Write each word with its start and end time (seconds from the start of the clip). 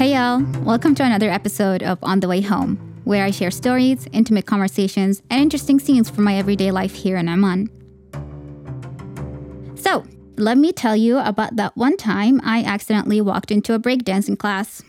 Hey 0.00 0.14
y'all, 0.14 0.42
welcome 0.62 0.94
to 0.94 1.04
another 1.04 1.28
episode 1.28 1.82
of 1.82 1.98
On 2.02 2.20
the 2.20 2.26
Way 2.26 2.40
Home, 2.40 2.76
where 3.04 3.22
I 3.22 3.30
share 3.30 3.50
stories, 3.50 4.06
intimate 4.12 4.46
conversations, 4.46 5.22
and 5.28 5.42
interesting 5.42 5.78
scenes 5.78 6.08
from 6.08 6.24
my 6.24 6.36
everyday 6.36 6.70
life 6.70 6.94
here 6.94 7.18
in 7.18 7.28
Oman. 7.28 7.68
So, 9.74 10.02
let 10.38 10.56
me 10.56 10.72
tell 10.72 10.96
you 10.96 11.18
about 11.18 11.56
that 11.56 11.76
one 11.76 11.98
time 11.98 12.40
I 12.42 12.64
accidentally 12.64 13.20
walked 13.20 13.50
into 13.50 13.74
a 13.74 13.78
breakdancing 13.78 14.38
class. 14.38 14.82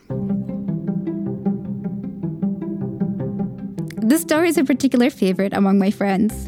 This 3.97 4.21
story 4.21 4.47
is 4.47 4.57
a 4.57 4.63
particular 4.63 5.09
favorite 5.09 5.51
among 5.51 5.77
my 5.77 5.91
friends. 5.91 6.47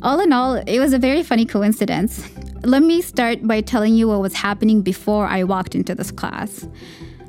All 0.00 0.18
in 0.20 0.32
all, 0.32 0.54
it 0.54 0.78
was 0.78 0.94
a 0.94 0.98
very 0.98 1.22
funny 1.22 1.44
coincidence. 1.44 2.26
Let 2.62 2.82
me 2.82 3.02
start 3.02 3.46
by 3.46 3.60
telling 3.60 3.96
you 3.96 4.08
what 4.08 4.22
was 4.22 4.32
happening 4.32 4.80
before 4.80 5.26
I 5.26 5.44
walked 5.44 5.74
into 5.74 5.94
this 5.94 6.10
class. 6.10 6.66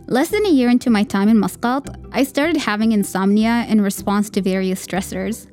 Less 0.09 0.29
than 0.29 0.43
a 0.47 0.49
year 0.49 0.71
into 0.71 0.89
my 0.89 1.03
time 1.03 1.29
in 1.29 1.37
Muscat, 1.37 1.87
I 2.11 2.23
started 2.23 2.57
having 2.57 2.93
insomnia 2.93 3.67
in 3.69 3.79
response 3.79 4.31
to 4.31 4.41
various 4.41 4.83
stressors. 4.83 5.45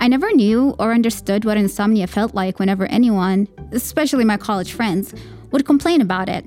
I 0.00 0.08
never 0.08 0.32
knew 0.32 0.74
or 0.78 0.94
understood 0.94 1.44
what 1.44 1.58
insomnia 1.58 2.06
felt 2.06 2.34
like 2.34 2.58
whenever 2.58 2.86
anyone, 2.86 3.48
especially 3.70 4.24
my 4.24 4.38
college 4.38 4.72
friends, 4.72 5.12
would 5.50 5.66
complain 5.66 6.00
about 6.00 6.30
it. 6.30 6.46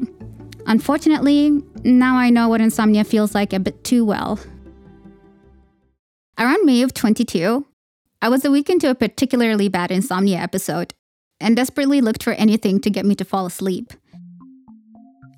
Unfortunately, 0.66 1.62
now 1.84 2.16
I 2.16 2.32
know 2.32 2.50
what 2.50 2.62
insomnia 2.62 3.04
feels 3.04 3.36
like 3.36 3.54
a 3.54 3.60
bit 3.60 3.84
too 3.84 4.06
well. 4.06 4.40
Around 6.40 6.66
May 6.66 6.82
of 6.82 6.96
22, 6.96 7.64
I 8.24 8.30
was 8.30 8.44
a 8.44 8.50
week 8.50 8.72
into 8.72 8.90
a 8.90 8.96
particularly 8.96 9.70
bad 9.70 9.92
insomnia 9.92 10.40
episode 10.40 10.96
and 11.40 11.56
desperately 11.56 12.02
looked 12.02 12.24
for 12.24 12.34
anything 12.34 12.80
to 12.80 12.90
get 12.90 13.06
me 13.06 13.14
to 13.14 13.24
fall 13.24 13.46
asleep. 13.46 13.94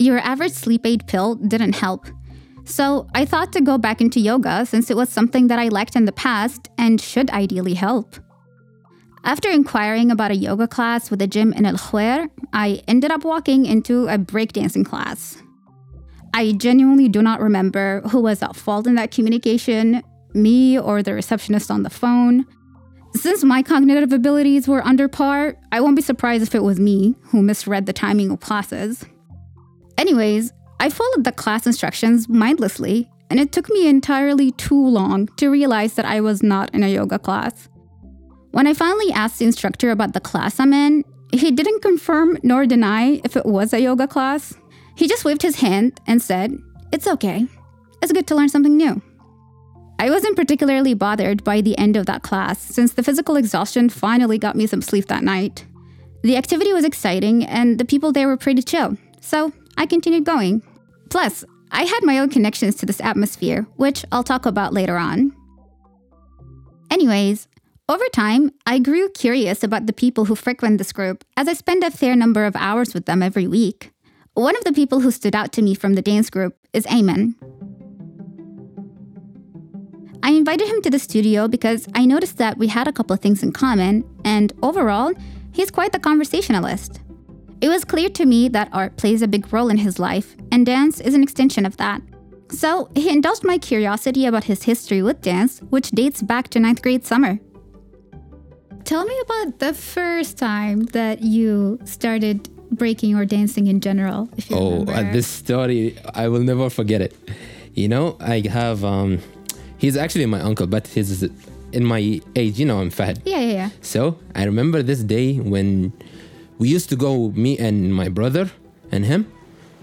Your 0.03 0.19
average 0.19 0.51
sleep 0.51 0.85
aid 0.85 1.07
pill 1.07 1.35
didn't 1.35 1.75
help. 1.75 2.07
So 2.65 3.07
I 3.15 3.23
thought 3.23 3.53
to 3.53 3.61
go 3.61 3.77
back 3.77 4.01
into 4.01 4.19
yoga 4.19 4.65
since 4.65 4.91
it 4.91 4.97
was 4.97 5.07
something 5.07 5.47
that 5.47 5.59
I 5.59 5.69
liked 5.69 5.95
in 5.95 6.03
the 6.03 6.11
past 6.11 6.67
and 6.77 6.99
should 6.99 7.29
ideally 7.29 7.73
help. 7.73 8.17
After 9.23 9.49
inquiring 9.49 10.11
about 10.11 10.31
a 10.31 10.35
yoga 10.35 10.67
class 10.67 11.09
with 11.09 11.21
a 11.21 11.27
gym 11.27 11.53
in 11.53 11.65
Al 11.65 11.75
Khuwair, 11.75 12.29
I 12.51 12.81
ended 12.85 13.11
up 13.11 13.23
walking 13.23 13.65
into 13.65 14.09
a 14.09 14.17
breakdancing 14.17 14.85
class. 14.85 15.41
I 16.33 16.51
genuinely 16.51 17.07
do 17.07 17.21
not 17.21 17.39
remember 17.39 18.01
who 18.09 18.19
was 18.19 18.43
at 18.43 18.57
fault 18.57 18.87
in 18.87 18.95
that 18.95 19.11
communication, 19.11 20.03
me 20.33 20.77
or 20.77 21.01
the 21.01 21.13
receptionist 21.13 21.71
on 21.71 21.83
the 21.83 21.89
phone. 21.89 22.45
Since 23.15 23.45
my 23.45 23.63
cognitive 23.63 24.11
abilities 24.11 24.67
were 24.67 24.85
under 24.85 25.07
par, 25.07 25.55
I 25.71 25.79
won't 25.79 25.95
be 25.95 26.01
surprised 26.01 26.43
if 26.43 26.53
it 26.53 26.63
was 26.63 26.77
me 26.77 27.15
who 27.27 27.41
misread 27.41 27.85
the 27.85 27.93
timing 27.93 28.31
of 28.31 28.41
classes. 28.41 29.05
Anyways, 29.97 30.51
I 30.79 30.89
followed 30.89 31.23
the 31.23 31.31
class 31.31 31.65
instructions 31.65 32.27
mindlessly, 32.27 33.09
and 33.29 33.39
it 33.39 33.51
took 33.51 33.69
me 33.69 33.87
entirely 33.87 34.51
too 34.51 34.87
long 34.87 35.27
to 35.37 35.49
realize 35.49 35.93
that 35.93 36.05
I 36.05 36.21
was 36.21 36.43
not 36.43 36.73
in 36.73 36.83
a 36.83 36.89
yoga 36.89 37.19
class. 37.19 37.69
When 38.51 38.67
I 38.67 38.73
finally 38.73 39.11
asked 39.11 39.39
the 39.39 39.45
instructor 39.45 39.91
about 39.91 40.13
the 40.13 40.19
class 40.19 40.59
I'm 40.59 40.73
in, 40.73 41.03
he 41.31 41.51
didn't 41.51 41.81
confirm 41.81 42.37
nor 42.43 42.65
deny 42.65 43.21
if 43.23 43.35
it 43.35 43.45
was 43.45 43.73
a 43.73 43.79
yoga 43.79 44.07
class. 44.07 44.53
He 44.95 45.07
just 45.07 45.25
waved 45.25 45.41
his 45.41 45.55
hand 45.55 45.99
and 46.05 46.21
said, 46.21 46.55
It's 46.91 47.07
okay. 47.07 47.47
It's 48.01 48.11
good 48.11 48.27
to 48.27 48.35
learn 48.35 48.49
something 48.49 48.77
new. 48.77 49.01
I 49.97 50.09
wasn't 50.09 50.35
particularly 50.35 50.93
bothered 50.93 51.43
by 51.43 51.61
the 51.61 51.77
end 51.77 51.95
of 51.95 52.05
that 52.07 52.23
class 52.23 52.59
since 52.59 52.93
the 52.93 53.03
physical 53.03 53.37
exhaustion 53.37 53.89
finally 53.89 54.37
got 54.37 54.55
me 54.55 54.67
some 54.67 54.81
sleep 54.81 55.07
that 55.07 55.23
night. 55.23 55.65
The 56.23 56.37
activity 56.37 56.73
was 56.73 56.85
exciting 56.85 57.45
and 57.45 57.79
the 57.79 57.85
people 57.85 58.11
there 58.11 58.27
were 58.27 58.37
pretty 58.37 58.61
chill, 58.61 58.97
so 59.21 59.51
I 59.77 59.85
continued 59.85 60.25
going. 60.25 60.61
Plus, 61.09 61.43
I 61.71 61.83
had 61.83 62.03
my 62.03 62.19
own 62.19 62.29
connections 62.29 62.75
to 62.75 62.85
this 62.85 63.01
atmosphere, 63.01 63.67
which 63.75 64.05
I'll 64.11 64.23
talk 64.23 64.45
about 64.45 64.73
later 64.73 64.97
on. 64.97 65.35
Anyways, 66.91 67.47
over 67.89 68.05
time, 68.13 68.51
I 68.65 68.79
grew 68.79 69.09
curious 69.09 69.63
about 69.63 69.87
the 69.87 69.93
people 69.93 70.25
who 70.25 70.35
frequent 70.35 70.77
this 70.77 70.93
group 70.93 71.25
as 71.35 71.47
I 71.47 71.53
spend 71.53 71.83
a 71.83 71.91
fair 71.91 72.15
number 72.15 72.45
of 72.45 72.55
hours 72.55 72.93
with 72.93 73.05
them 73.05 73.21
every 73.21 73.47
week. 73.47 73.91
One 74.35 74.55
of 74.55 74.63
the 74.63 74.73
people 74.73 75.01
who 75.01 75.11
stood 75.11 75.35
out 75.35 75.51
to 75.53 75.61
me 75.61 75.75
from 75.75 75.95
the 75.95 76.01
dance 76.01 76.29
group 76.29 76.55
is 76.71 76.85
Ayman. 76.85 77.35
I 80.23 80.31
invited 80.31 80.69
him 80.69 80.81
to 80.83 80.89
the 80.89 80.97
studio 80.97 81.47
because 81.47 81.87
I 81.93 82.05
noticed 82.05 82.37
that 82.37 82.57
we 82.57 82.67
had 82.67 82.87
a 82.87 82.93
couple 82.93 83.13
of 83.13 83.19
things 83.19 83.43
in 83.43 83.51
common, 83.51 84.03
and 84.23 84.53
overall, 84.63 85.13
he's 85.51 85.69
quite 85.69 85.91
the 85.91 85.99
conversationalist. 85.99 87.01
It 87.63 87.69
was 87.69 87.85
clear 87.85 88.09
to 88.09 88.25
me 88.25 88.49
that 88.49 88.67
art 88.73 88.97
plays 88.97 89.21
a 89.21 89.27
big 89.35 89.53
role 89.53 89.69
in 89.69 89.77
his 89.77 89.97
life, 89.97 90.35
and 90.51 90.65
dance 90.65 90.99
is 90.99 91.13
an 91.13 91.23
extension 91.23 91.65
of 91.65 91.77
that. 91.77 92.01
So, 92.49 92.89
he 92.93 93.07
indulged 93.09 93.45
my 93.45 93.57
curiosity 93.57 94.25
about 94.25 94.43
his 94.43 94.63
history 94.63 95.01
with 95.01 95.21
dance, 95.21 95.59
which 95.69 95.91
dates 95.91 96.21
back 96.21 96.49
to 96.49 96.59
ninth 96.59 96.81
grade 96.81 97.05
summer. 97.05 97.39
Tell 98.83 99.05
me 99.05 99.17
about 99.21 99.59
the 99.59 99.73
first 99.73 100.37
time 100.37 100.81
that 100.91 101.21
you 101.21 101.79
started 101.85 102.49
breaking 102.69 103.15
or 103.15 103.23
dancing 103.23 103.67
in 103.67 103.79
general. 103.79 104.27
If 104.35 104.49
you 104.49 104.57
oh, 104.57 104.83
uh, 104.83 105.13
this 105.13 105.25
story, 105.25 105.97
I 106.13 106.27
will 106.27 106.43
never 106.43 106.69
forget 106.69 106.99
it. 106.99 107.15
You 107.75 107.87
know, 107.87 108.17
I 108.19 108.45
have, 108.49 108.83
um, 108.83 109.19
he's 109.77 109.95
actually 109.95 110.25
my 110.25 110.41
uncle, 110.41 110.67
but 110.67 110.85
he's 110.87 111.23
in 111.71 111.85
my 111.85 112.19
age, 112.35 112.59
you 112.59 112.65
know, 112.65 112.81
I'm 112.81 112.89
fat. 112.89 113.19
Yeah, 113.23 113.39
yeah, 113.39 113.53
yeah. 113.53 113.69
So 113.79 114.19
I 114.35 114.43
remember 114.43 114.83
this 114.83 114.99
day 114.99 115.37
when 115.37 115.93
we 116.63 116.69
used 116.69 116.89
to 116.89 116.95
go 116.95 117.29
me 117.35 117.57
and 117.57 117.93
my 117.93 118.07
brother 118.07 118.49
and 118.89 119.03
him 119.03 119.21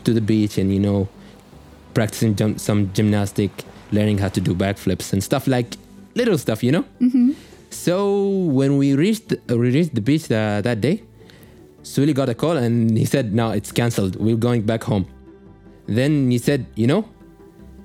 to 0.05 0.15
the 0.15 0.21
beach 0.33 0.57
and 0.57 0.73
you 0.73 0.81
know 0.81 1.09
practicing 1.93 2.35
jump, 2.35 2.59
some 2.59 2.91
gymnastic 2.95 3.51
learning 3.93 4.17
how 4.17 4.29
to 4.29 4.41
do 4.41 4.55
backflips 4.55 5.13
and 5.13 5.23
stuff 5.23 5.47
like 5.47 5.77
little 6.15 6.39
stuff 6.39 6.65
you 6.65 6.73
know? 6.73 6.85
Mm-hmm. 7.03 7.33
so 7.69 7.97
when 8.59 8.79
we 8.79 8.95
reached 8.95 9.35
we 9.49 9.69
reached 9.77 9.95
the 9.95 10.01
beach 10.01 10.25
uh, 10.33 10.63
that 10.63 10.81
day 10.81 11.03
Suli 11.83 12.15
got 12.15 12.31
a 12.31 12.35
call 12.35 12.57
and 12.57 12.97
he 12.97 13.05
said 13.05 13.35
no 13.35 13.51
it's 13.51 13.73
cancelled. 13.73 14.17
We're 14.17 14.37
going 14.37 14.63
back 14.63 14.85
home. 14.85 15.05
Then 15.87 16.31
he 16.31 16.39
said 16.39 16.65
you 16.77 16.87
know 16.87 17.03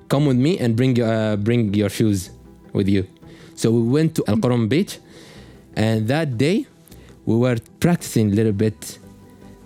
come 0.08 0.26
with 0.26 0.38
me 0.38 0.58
and 0.58 0.76
bring 0.80 1.02
uh, 1.02 1.36
bring 1.36 1.74
your 1.74 1.90
shoes 1.90 2.30
with 2.72 2.88
you. 2.88 3.04
So 3.56 3.72
we 3.72 3.82
went 3.98 4.16
to 4.16 4.24
Al 4.28 4.38
Qurum 4.38 4.70
beach 4.70 5.00
and 5.76 6.08
that 6.08 6.38
day 6.38 6.68
we 7.26 7.36
were 7.36 7.58
practicing 7.80 8.32
a 8.32 8.36
little 8.36 8.54
bit 8.54 9.00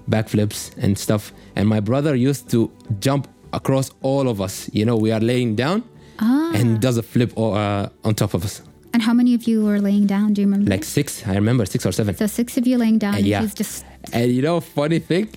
backflips 0.10 0.76
and 0.78 0.98
stuff. 0.98 1.32
And 1.56 1.68
my 1.68 1.80
brother 1.80 2.16
used 2.16 2.50
to 2.52 2.72
jump 3.00 3.28
across 3.54 3.92
all 4.02 4.28
of 4.28 4.42
us. 4.42 4.70
You 4.74 4.86
know, 4.86 4.98
we 4.98 5.12
are 5.12 5.20
laying 5.20 5.56
down 5.56 5.84
ah. 6.20 6.52
and 6.56 6.80
does 6.80 6.98
a 6.98 7.04
flip 7.04 7.38
uh, 7.38 7.90
on 8.04 8.16
top 8.16 8.34
of 8.34 8.44
us. 8.44 8.62
And 8.94 9.04
how 9.04 9.14
many 9.14 9.36
of 9.36 9.44
you 9.44 9.64
were 9.64 9.80
laying 9.80 10.08
down? 10.08 10.34
Do 10.34 10.42
you 10.42 10.48
remember? 10.48 10.70
Like 10.70 10.84
six. 10.84 11.26
I 11.28 11.36
remember 11.36 11.66
six 11.66 11.86
or 11.86 11.92
seven. 11.92 12.16
So 12.16 12.26
six 12.26 12.58
of 12.58 12.66
you 12.66 12.78
laying 12.78 12.98
down. 12.98 13.16
And 13.16 13.26
yeah. 13.26 13.46
just. 13.46 13.86
And 14.14 14.32
you 14.32 14.42
know, 14.42 14.60
funny 14.60 15.00
thing, 15.00 15.30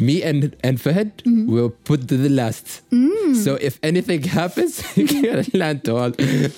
me 0.00 0.22
and 0.22 0.56
and 0.62 0.78
Fahad 0.78 1.12
mm-hmm. 1.22 1.50
will 1.50 1.70
put 1.70 2.08
to 2.08 2.16
the 2.16 2.28
last. 2.28 2.82
Mm. 2.90 3.34
So 3.36 3.56
if 3.56 3.78
anything 3.82 4.22
happens, 4.40 4.84
you 4.96 5.06
can 5.06 5.46
land 5.54 5.88
on, 5.88 6.14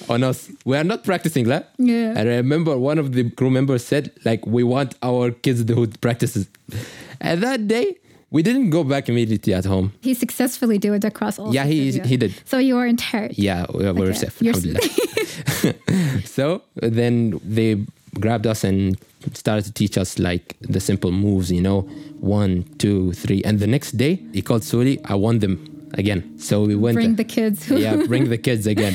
on 0.08 0.24
us. 0.24 0.50
We 0.64 0.76
are 0.76 0.84
not 0.84 1.04
practicing 1.04 1.44
that. 1.48 1.70
Yeah. 1.78 2.14
And 2.16 2.28
I 2.28 2.36
remember 2.36 2.76
one 2.78 2.98
of 2.98 3.12
the 3.12 3.30
crew 3.30 3.50
members 3.50 3.84
said, 3.84 4.12
like, 4.24 4.46
we 4.46 4.62
want 4.62 4.94
our 5.02 5.30
kids 5.30 5.64
to 5.64 5.86
practices. 6.00 6.48
And 7.20 7.42
that 7.42 7.68
day, 7.68 7.96
we 8.30 8.42
didn't 8.42 8.70
go 8.70 8.84
back 8.84 9.08
immediately 9.08 9.52
at 9.54 9.64
home. 9.64 9.92
He 10.00 10.14
successfully 10.14 10.78
did 10.78 10.92
it 10.92 11.04
across 11.04 11.38
all. 11.38 11.52
Yeah, 11.52 11.64
he 11.64 11.90
he 12.00 12.16
did. 12.16 12.34
So 12.44 12.58
you 12.58 12.76
weren't 12.76 13.00
hurt. 13.00 13.32
Yeah, 13.36 13.66
we 13.74 13.90
were 13.90 14.10
okay. 14.10 14.28
safe. 14.28 14.38
so 16.24 16.62
then 16.76 17.40
they 17.44 17.84
grabbed 18.18 18.46
us 18.46 18.64
and 18.64 18.96
started 19.34 19.64
to 19.64 19.72
teach 19.72 19.98
us 19.98 20.18
like 20.18 20.56
the 20.60 20.80
simple 20.80 21.12
moves, 21.12 21.50
you 21.50 21.60
know, 21.60 21.88
one, 22.20 22.64
two, 22.78 23.12
three. 23.12 23.42
And 23.44 23.58
the 23.58 23.66
next 23.66 23.92
day, 23.92 24.22
he 24.32 24.42
called 24.42 24.62
Suli. 24.62 24.98
I 25.04 25.14
want 25.14 25.40
them 25.40 25.88
again. 25.94 26.38
So 26.38 26.62
we 26.62 26.76
went. 26.76 26.94
Bring 26.94 27.16
the 27.16 27.24
kids. 27.24 27.68
yeah, 27.70 27.96
bring 28.06 28.28
the 28.28 28.38
kids 28.38 28.66
again. 28.66 28.94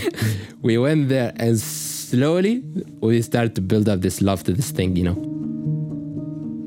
we 0.62 0.77
went 0.77 1.10
there 1.10 1.33
and 1.38 1.60
slowly 1.60 2.63
we 3.01 3.22
started 3.22 3.56
to 3.56 3.62
build 3.62 3.89
up 3.89 4.01
this 4.01 4.22
love 4.22 4.44
to 4.44 4.54
this 4.54 4.72
thing, 4.72 4.95
you 4.95 5.04
know. 5.04 5.16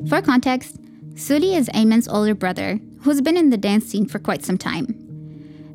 For 0.09 0.23
context, 0.23 0.77
Suli 1.17 1.55
is 1.55 1.69
Ayman's 1.71 2.09
older 2.09 2.35
brother 2.35 2.81
who's 3.01 3.21
been 3.21 3.37
in 3.37 3.51
the 3.51 3.57
dance 3.57 3.87
scene 3.87 4.07
for 4.07 4.19
quite 4.19 4.45
some 4.45 4.59
time. 4.59 4.87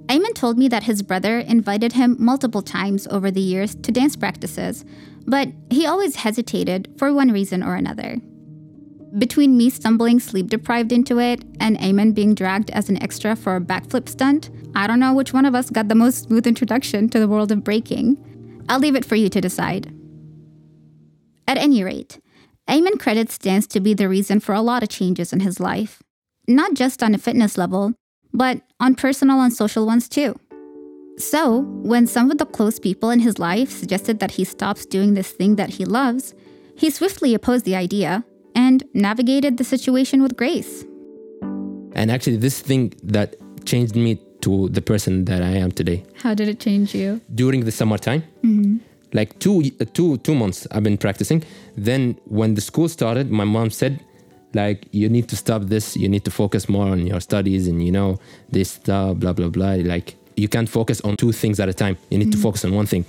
Ayman 0.07 0.33
told 0.33 0.57
me 0.57 0.67
that 0.67 0.83
his 0.83 1.01
brother 1.01 1.39
invited 1.39 1.93
him 1.93 2.17
multiple 2.19 2.61
times 2.61 3.07
over 3.07 3.31
the 3.31 3.41
years 3.41 3.73
to 3.75 3.91
dance 3.91 4.15
practices, 4.17 4.83
but 5.25 5.47
he 5.69 5.85
always 5.85 6.17
hesitated 6.17 6.93
for 6.97 7.13
one 7.13 7.31
reason 7.31 7.63
or 7.63 7.75
another. 7.75 8.17
Between 9.17 9.57
me 9.57 9.69
stumbling 9.69 10.19
sleep 10.19 10.47
deprived 10.47 10.91
into 10.91 11.19
it 11.19 11.43
and 11.59 11.77
Ayman 11.77 12.15
being 12.15 12.33
dragged 12.33 12.71
as 12.71 12.89
an 12.89 13.01
extra 13.01 13.35
for 13.35 13.55
a 13.55 13.61
backflip 13.61 14.09
stunt, 14.09 14.49
I 14.73 14.87
don't 14.87 14.99
know 14.99 15.13
which 15.13 15.33
one 15.33 15.45
of 15.45 15.53
us 15.53 15.69
got 15.69 15.87
the 15.87 15.95
most 15.95 16.23
smooth 16.23 16.47
introduction 16.47 17.09
to 17.09 17.19
the 17.19 17.27
world 17.27 17.51
of 17.51 17.63
breaking. 17.63 18.17
I'll 18.69 18.79
leave 18.79 18.95
it 18.95 19.05
for 19.05 19.15
you 19.15 19.29
to 19.29 19.41
decide. 19.41 19.93
At 21.47 21.57
any 21.57 21.83
rate, 21.83 22.19
Ayman 22.67 22.99
credits 22.99 23.37
dance 23.37 23.67
to 23.67 23.79
be 23.79 23.93
the 23.93 24.09
reason 24.09 24.39
for 24.39 24.55
a 24.55 24.61
lot 24.61 24.81
of 24.81 24.89
changes 24.89 25.31
in 25.31 25.41
his 25.41 25.59
life, 25.59 26.01
not 26.47 26.73
just 26.73 27.03
on 27.03 27.13
a 27.13 27.19
fitness 27.19 27.55
level, 27.55 27.93
but 28.33 28.61
on 28.79 28.95
personal 28.95 29.41
and 29.41 29.53
social 29.53 29.85
ones 29.85 30.09
too. 30.09 30.35
So, 31.19 31.59
when 31.83 32.07
some 32.07 32.31
of 32.31 32.39
the 32.39 32.47
close 32.47 32.79
people 32.79 33.11
in 33.11 33.19
his 33.19 33.37
life 33.37 33.69
suggested 33.69 34.19
that 34.19 34.31
he 34.31 34.43
stops 34.43 34.87
doing 34.87 35.13
this 35.13 35.29
thing 35.29 35.57
that 35.57 35.69
he 35.69 35.85
loves, 35.85 36.33
he 36.75 36.89
swiftly 36.89 37.35
opposed 37.35 37.65
the 37.65 37.75
idea 37.75 38.25
and 38.55 38.83
navigated 38.93 39.57
the 39.57 39.63
situation 39.63 40.21
with 40.21 40.35
grace. 40.35 40.85
And 41.95 42.09
actually, 42.09 42.37
this 42.37 42.59
thing 42.59 42.93
that 43.03 43.35
changed 43.65 43.95
me 43.95 44.19
to 44.41 44.69
the 44.69 44.81
person 44.81 45.25
that 45.25 45.41
I 45.41 45.51
am 45.51 45.71
today. 45.71 46.03
How 46.15 46.33
did 46.33 46.47
it 46.47 46.59
change 46.59 46.93
you? 46.93 47.21
During 47.33 47.65
the 47.65 47.71
summertime, 47.71 48.23
mm-hmm. 48.43 48.77
like 49.13 49.39
two, 49.39 49.69
two, 49.93 50.17
two 50.17 50.35
months, 50.35 50.67
I've 50.71 50.83
been 50.83 50.97
practicing. 50.97 51.43
Then 51.77 52.17
when 52.25 52.55
the 52.55 52.61
school 52.61 52.89
started, 52.89 53.31
my 53.31 53.45
mom 53.45 53.69
said, 53.69 54.03
like, 54.53 54.87
you 54.91 55.09
need 55.09 55.29
to 55.29 55.35
stop 55.35 55.63
this. 55.63 55.95
You 55.95 56.09
need 56.09 56.25
to 56.25 56.31
focus 56.31 56.67
more 56.67 56.87
on 56.87 57.07
your 57.07 57.21
studies 57.21 57.67
and, 57.67 57.83
you 57.83 57.91
know, 57.91 58.19
this 58.51 58.71
stuff, 58.71 59.17
blah, 59.17 59.33
blah, 59.33 59.49
blah. 59.49 59.75
Like, 59.75 60.15
you 60.35 60.47
can't 60.47 60.69
focus 60.69 61.01
on 61.01 61.15
two 61.15 61.31
things 61.31 61.59
at 61.59 61.69
a 61.69 61.73
time. 61.73 61.97
You 62.09 62.17
need 62.17 62.31
to 62.31 62.37
mm-hmm. 62.37 62.43
focus 62.43 62.65
on 62.65 62.73
one 62.73 62.85
thing. 62.85 63.05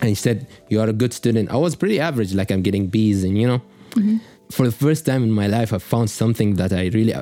And 0.00 0.08
he 0.08 0.14
said, 0.14 0.46
you 0.68 0.80
are 0.80 0.88
a 0.88 0.92
good 0.92 1.12
student. 1.12 1.50
I 1.50 1.56
was 1.56 1.74
pretty 1.74 1.98
average, 1.98 2.34
like 2.34 2.50
I'm 2.50 2.62
getting 2.62 2.86
B's 2.86 3.24
and, 3.24 3.36
you 3.36 3.48
know, 3.48 3.62
mm-hmm. 3.90 4.18
For 4.50 4.66
the 4.66 4.72
first 4.72 5.06
time 5.06 5.22
in 5.22 5.30
my 5.32 5.46
life, 5.46 5.72
I 5.72 5.78
found 5.78 6.10
something 6.10 6.54
that 6.56 6.72
I 6.72 6.88
really 6.88 7.14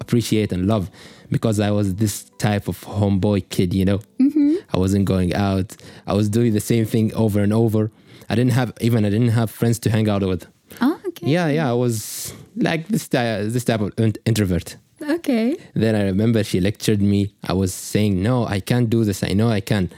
appreciate 0.00 0.52
and 0.52 0.66
love 0.66 0.90
because 1.30 1.60
I 1.60 1.70
was 1.70 1.94
this 1.94 2.24
type 2.38 2.68
of 2.68 2.80
homeboy 2.80 3.48
kid, 3.48 3.72
you 3.74 3.84
know. 3.84 3.98
Mm-hmm. 4.20 4.54
I 4.72 4.78
wasn't 4.78 5.04
going 5.04 5.34
out. 5.34 5.76
I 6.06 6.14
was 6.14 6.28
doing 6.28 6.52
the 6.52 6.60
same 6.60 6.84
thing 6.84 7.14
over 7.14 7.40
and 7.40 7.52
over. 7.52 7.90
I 8.28 8.34
didn't 8.34 8.52
have 8.52 8.72
even 8.80 9.04
I 9.04 9.10
didn't 9.10 9.28
have 9.30 9.50
friends 9.50 9.78
to 9.80 9.90
hang 9.90 10.08
out 10.08 10.22
with. 10.22 10.46
Oh, 10.80 11.00
okay. 11.06 11.26
Yeah, 11.26 11.48
yeah, 11.48 11.68
I 11.68 11.74
was 11.74 12.32
like 12.56 12.88
this 12.88 13.08
type, 13.08 13.48
this 13.48 13.64
type 13.64 13.80
of 13.80 13.92
introvert. 14.24 14.76
Okay. 15.02 15.56
Then 15.74 15.94
I 15.94 16.02
remember 16.04 16.44
she 16.44 16.60
lectured 16.60 17.00
me. 17.00 17.34
I 17.48 17.54
was 17.54 17.72
saying, 17.72 18.22
no, 18.22 18.46
I 18.46 18.60
can't 18.60 18.90
do 18.90 19.04
this. 19.04 19.22
I 19.22 19.32
know 19.32 19.48
I 19.48 19.60
can. 19.60 19.90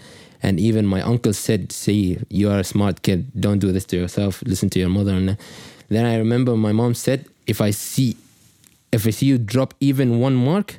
And 0.43 0.59
even 0.59 0.87
my 0.87 1.03
uncle 1.03 1.33
said, 1.33 1.73
see, 1.73 2.19
you 2.29 2.51
are 2.51 2.61
a 2.61 2.65
smart 2.65 3.03
kid. 3.03 3.31
Don't 3.41 3.59
do 3.59 3.73
this 3.73 3.85
to 3.87 3.97
yourself. 3.97 4.43
Listen 4.47 4.71
to 4.71 4.79
your 4.79 4.89
mother. 4.89 5.13
And 5.13 5.37
then 5.95 6.05
I 6.07 6.17
remember 6.19 6.57
my 6.57 6.73
mom 6.73 6.95
said, 6.95 7.27
if 7.47 7.61
I 7.61 7.71
see, 7.71 8.17
if 8.93 9.07
I 9.07 9.11
see 9.11 9.27
you 9.27 9.39
drop 9.39 9.75
even 9.81 10.21
one 10.21 10.35
mark, 10.35 10.79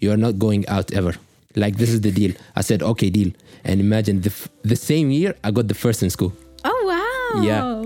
you 0.00 0.10
are 0.12 0.16
not 0.16 0.38
going 0.38 0.66
out 0.68 0.92
ever. 0.92 1.14
Like 1.56 1.76
this 1.76 1.90
is 1.90 2.00
the 2.02 2.10
deal. 2.12 2.32
I 2.56 2.60
said, 2.62 2.82
okay, 2.82 3.10
deal. 3.10 3.32
And 3.64 3.80
imagine 3.80 4.20
the, 4.22 4.30
f- 4.30 4.48
the 4.62 4.76
same 4.76 5.10
year 5.10 5.34
I 5.42 5.50
got 5.50 5.68
the 5.68 5.74
first 5.74 6.02
in 6.02 6.10
school. 6.10 6.32
Oh, 6.64 6.84
wow. 7.34 7.42
Yeah. 7.42 7.84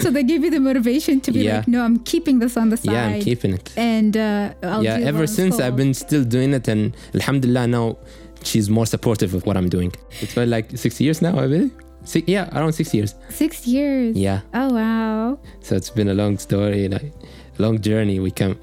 So 0.00 0.10
they 0.10 0.22
give 0.22 0.44
you 0.44 0.50
the 0.50 0.60
motivation 0.60 1.20
to 1.22 1.32
be 1.32 1.40
Yeah. 1.40 1.56
like, 1.58 1.68
no, 1.68 1.82
I'm 1.82 1.98
keeping 2.00 2.38
this 2.38 2.56
on 2.56 2.68
the 2.70 2.76
side. 2.76 2.92
Yeah, 2.92 3.06
I'm 3.06 3.20
keeping 3.22 3.54
it. 3.54 3.72
And 3.76 4.16
uh, 4.16 4.52
I'll 4.62 4.84
yeah, 4.84 4.96
ever 4.98 5.26
since. 5.26 5.58
I've 5.60 5.76
been 5.76 5.92
still 5.94 6.24
doing 6.24 6.52
it, 6.54 6.68
and 6.68 6.94
Alhamdulillah, 7.14 7.66
now 7.66 7.96
she's 8.44 8.70
more 8.70 8.86
supportive 8.86 9.34
of 9.34 9.44
what 9.46 9.56
I'm 9.56 9.68
doing. 9.68 9.92
It's 10.20 10.34
been 10.34 10.48
like 10.50 10.76
six 10.78 11.00
years 11.00 11.20
now, 11.20 11.38
I 11.38 11.46
believe. 11.48 11.72
Six, 12.06 12.28
yeah, 12.28 12.48
around 12.56 12.72
six 12.72 12.94
years. 12.94 13.14
six 13.30 13.66
years. 13.66 14.16
Yeah, 14.16 14.40
Oh, 14.54 14.72
wow. 14.72 15.38
so 15.60 15.74
it's 15.76 15.90
been 15.90 16.08
a 16.08 16.14
long 16.14 16.38
story, 16.38 16.88
like 16.88 17.12
a 17.58 17.62
long 17.62 17.80
journey. 17.80 18.20
We 18.20 18.30
come. 18.30 18.56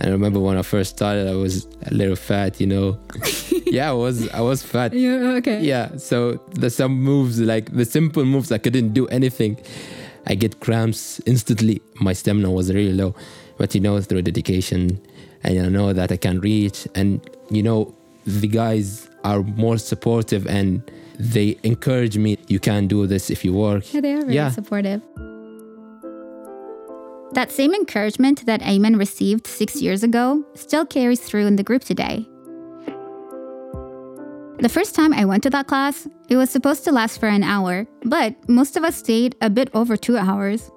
And 0.00 0.08
I 0.08 0.12
remember 0.12 0.40
when 0.40 0.56
I 0.56 0.62
first 0.62 0.96
started, 0.96 1.28
I 1.28 1.34
was 1.36 1.66
a 1.86 1.94
little 1.94 2.16
fat, 2.16 2.60
you 2.60 2.66
know. 2.66 2.98
yeah, 3.66 3.90
I 3.90 3.92
was, 3.92 4.28
I 4.30 4.40
was 4.40 4.62
fat. 4.62 4.92
Yeah, 4.92 5.36
okay. 5.38 5.60
Yeah, 5.62 5.96
so 5.98 6.40
the 6.52 6.70
some 6.70 6.94
moves, 7.02 7.38
like 7.40 7.70
the 7.72 7.84
simple 7.84 8.24
moves, 8.24 8.50
I 8.50 8.58
couldn't 8.58 8.92
do 8.94 9.06
anything. 9.08 9.56
I 10.26 10.34
get 10.34 10.58
cramps 10.60 11.20
instantly. 11.26 11.80
My 12.00 12.12
stamina 12.14 12.50
was 12.50 12.72
really 12.72 12.94
low, 12.94 13.14
but 13.58 13.74
you 13.74 13.80
know, 13.80 14.00
through 14.00 14.22
dedication, 14.22 14.98
and 15.44 15.58
I 15.60 15.68
know 15.68 15.92
that 15.92 16.10
I 16.10 16.16
can 16.16 16.40
reach. 16.40 16.88
And 16.94 17.20
you 17.50 17.62
know, 17.62 17.94
the 18.26 18.48
guys 18.48 19.08
are 19.24 19.42
more 19.42 19.78
supportive 19.78 20.46
and 20.46 20.82
they 21.18 21.56
encourage 21.62 22.16
me. 22.18 22.38
You 22.48 22.58
can 22.60 22.86
do 22.86 23.06
this 23.06 23.30
if 23.30 23.44
you 23.44 23.52
work. 23.54 23.92
Yeah, 23.92 24.00
they 24.00 24.12
are 24.14 24.20
very 24.22 24.34
Yeah. 24.34 24.50
supportive. 24.50 25.00
That 27.32 27.50
same 27.50 27.74
encouragement 27.74 28.46
that 28.46 28.60
Ayman 28.62 28.96
received 28.98 29.46
six 29.46 29.82
years 29.82 30.02
ago 30.04 30.44
still 30.54 30.86
carries 30.86 31.20
through 31.20 31.46
in 31.46 31.56
the 31.56 31.64
group 31.64 31.82
today. 31.82 32.28
The 34.60 34.68
first 34.68 34.94
time 34.94 35.12
I 35.12 35.24
went 35.24 35.42
to 35.42 35.50
that 35.50 35.66
class, 35.66 36.06
it 36.28 36.36
was 36.36 36.48
supposed 36.48 36.84
to 36.84 36.92
last 36.92 37.18
for 37.18 37.26
an 37.26 37.42
hour, 37.42 37.86
but 38.04 38.36
most 38.48 38.76
of 38.76 38.84
us 38.84 38.96
stayed 38.96 39.34
a 39.40 39.50
bit 39.50 39.68
over 39.74 39.96
two 39.96 40.16
hours. 40.16 40.70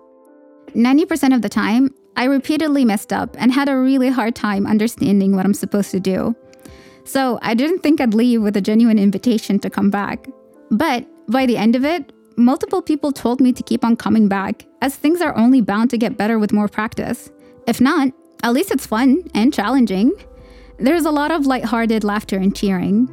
90% 0.74 1.34
of 1.36 1.42
the 1.44 1.50
time, 1.50 1.92
I 2.16 2.24
repeatedly 2.26 2.84
messed 2.86 3.14
up 3.14 3.36
and 3.40 3.52
had 3.52 3.70
a 3.70 3.78
really 3.78 4.10
hard 4.10 4.34
time 4.34 4.66
understanding 4.66 5.36
what 5.36 5.46
I'm 5.46 5.54
supposed 5.54 5.92
to 5.92 6.00
do. 6.00 6.36
So 7.08 7.40
I 7.42 7.54
didn't 7.54 7.80
think 7.80 8.02
I'd 8.02 8.14
leave 8.14 8.42
with 8.42 8.58
a 8.58 8.62
genuine 8.62 9.00
invitation 9.00 9.60
to 9.60 9.70
come 9.70 9.90
back. 9.90 10.28
But 10.70 11.06
by 11.30 11.46
the 11.46 11.56
end 11.56 11.78
of 11.78 11.86
it, 11.86 12.12
multiple 12.36 12.82
people 12.82 13.14
told 13.14 13.40
me 13.40 13.54
to 13.54 13.64
keep 13.64 13.86
on 13.86 13.96
coming 13.96 14.28
back, 14.28 14.66
as 14.82 14.98
things 14.98 15.22
are 15.22 15.36
only 15.38 15.62
bound 15.62 15.90
to 15.92 15.98
get 15.98 16.18
better 16.18 16.38
with 16.38 16.52
more 16.52 16.68
practice. 16.68 17.32
If 17.66 17.80
not, 17.80 18.10
at 18.44 18.52
least 18.52 18.72
it's 18.72 18.86
fun 18.86 19.24
and 19.34 19.54
challenging. 19.54 20.12
There's 20.80 21.06
a 21.06 21.12
lot 21.12 21.32
of 21.32 21.46
lighthearted 21.46 22.04
laughter 22.04 22.38
and 22.38 22.54
cheering. 22.54 23.10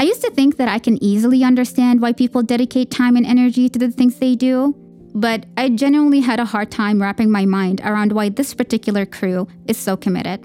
I 0.00 0.02
used 0.02 0.22
to 0.22 0.32
think 0.32 0.56
that 0.56 0.68
I 0.68 0.80
can 0.80 1.02
easily 1.02 1.44
understand 1.44 2.02
why 2.02 2.12
people 2.12 2.42
dedicate 2.42 2.90
time 2.90 3.16
and 3.16 3.24
energy 3.24 3.68
to 3.68 3.78
the 3.78 3.92
things 3.92 4.16
they 4.16 4.34
do, 4.34 4.74
but 5.16 5.46
I 5.56 5.70
genuinely 5.70 6.20
had 6.20 6.38
a 6.38 6.44
hard 6.44 6.70
time 6.70 7.00
wrapping 7.00 7.30
my 7.30 7.46
mind 7.46 7.80
around 7.82 8.12
why 8.12 8.28
this 8.28 8.52
particular 8.52 9.06
crew 9.06 9.48
is 9.66 9.78
so 9.78 9.96
committed. 9.96 10.44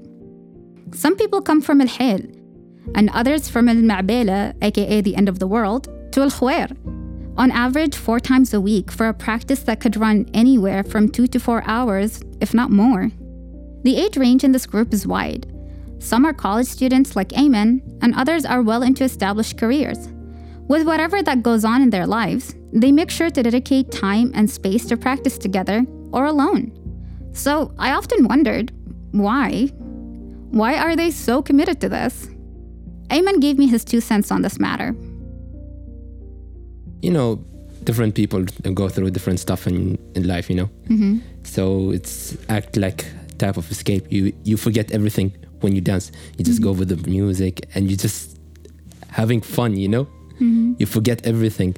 Some 0.95 1.17
people 1.17 1.41
come 1.41 1.61
from 1.61 1.81
Al 1.81 1.87
Hail, 1.87 2.21
and 2.95 3.09
others 3.09 3.49
from 3.49 3.67
Al 3.67 3.75
Ma'bela, 3.75 4.55
aka 4.61 5.01
the 5.01 5.17
end 5.17 5.27
of 5.27 5.39
the 5.39 5.47
world, 5.47 5.89
to 6.13 6.21
Al 6.21 6.31
Khuwair. 6.31 6.71
On 7.37 7.51
average, 7.51 7.97
four 7.97 8.21
times 8.21 8.53
a 8.53 8.61
week 8.61 8.91
for 8.91 9.09
a 9.09 9.13
practice 9.13 9.63
that 9.63 9.81
could 9.81 9.97
run 9.97 10.25
anywhere 10.33 10.83
from 10.83 11.09
two 11.09 11.27
to 11.27 11.39
four 11.39 11.63
hours, 11.65 12.21
if 12.39 12.53
not 12.53 12.71
more. 12.71 13.11
The 13.83 13.97
age 13.97 14.15
range 14.15 14.45
in 14.45 14.53
this 14.53 14.65
group 14.65 14.93
is 14.93 15.05
wide. 15.05 15.51
Some 15.99 16.23
are 16.25 16.33
college 16.33 16.67
students 16.67 17.15
like 17.17 17.29
Ayman, 17.29 17.81
and 18.01 18.15
others 18.15 18.45
are 18.45 18.61
well 18.61 18.83
into 18.83 19.03
established 19.03 19.57
careers. 19.57 20.07
With 20.69 20.87
whatever 20.87 21.21
that 21.23 21.43
goes 21.43 21.65
on 21.65 21.81
in 21.81 21.89
their 21.89 22.07
lives, 22.07 22.55
they 22.73 22.91
make 22.91 23.11
sure 23.11 23.29
to 23.29 23.43
dedicate 23.43 23.91
time 23.91 24.31
and 24.33 24.49
space 24.49 24.85
to 24.85 24.97
practice 24.97 25.37
together 25.37 25.85
or 26.11 26.25
alone. 26.25 26.71
So 27.33 27.73
I 27.77 27.91
often 27.91 28.27
wondered 28.27 28.71
why? 29.11 29.67
Why 30.51 30.77
are 30.77 30.95
they 30.95 31.11
so 31.11 31.41
committed 31.41 31.79
to 31.81 31.89
this? 31.89 32.27
Ayman 33.09 33.41
gave 33.41 33.57
me 33.57 33.67
his 33.67 33.83
two 33.83 34.01
cents 34.01 34.31
on 34.31 34.41
this 34.41 34.59
matter. 34.59 34.95
You 37.01 37.11
know, 37.11 37.43
different 37.83 38.15
people 38.15 38.43
go 38.73 38.87
through 38.89 39.11
different 39.11 39.39
stuff 39.39 39.67
in, 39.67 39.97
in 40.15 40.27
life, 40.27 40.49
you 40.49 40.55
know. 40.55 40.69
Mm-hmm. 40.87 41.19
So 41.43 41.91
it's 41.91 42.37
act 42.49 42.77
like 42.77 43.05
type 43.37 43.57
of 43.57 43.69
escape. 43.71 44.05
You 44.09 44.33
you 44.43 44.55
forget 44.55 44.91
everything 44.91 45.33
when 45.61 45.73
you 45.75 45.81
dance. 45.81 46.11
You 46.37 46.45
just 46.45 46.61
go 46.61 46.71
with 46.71 46.89
the 46.89 47.09
music 47.09 47.65
and 47.75 47.89
you 47.89 47.97
just 47.97 48.37
having 49.09 49.41
fun, 49.41 49.75
you 49.75 49.87
know. 49.87 50.07
You 50.79 50.85
forget 50.85 51.25
everything. 51.25 51.75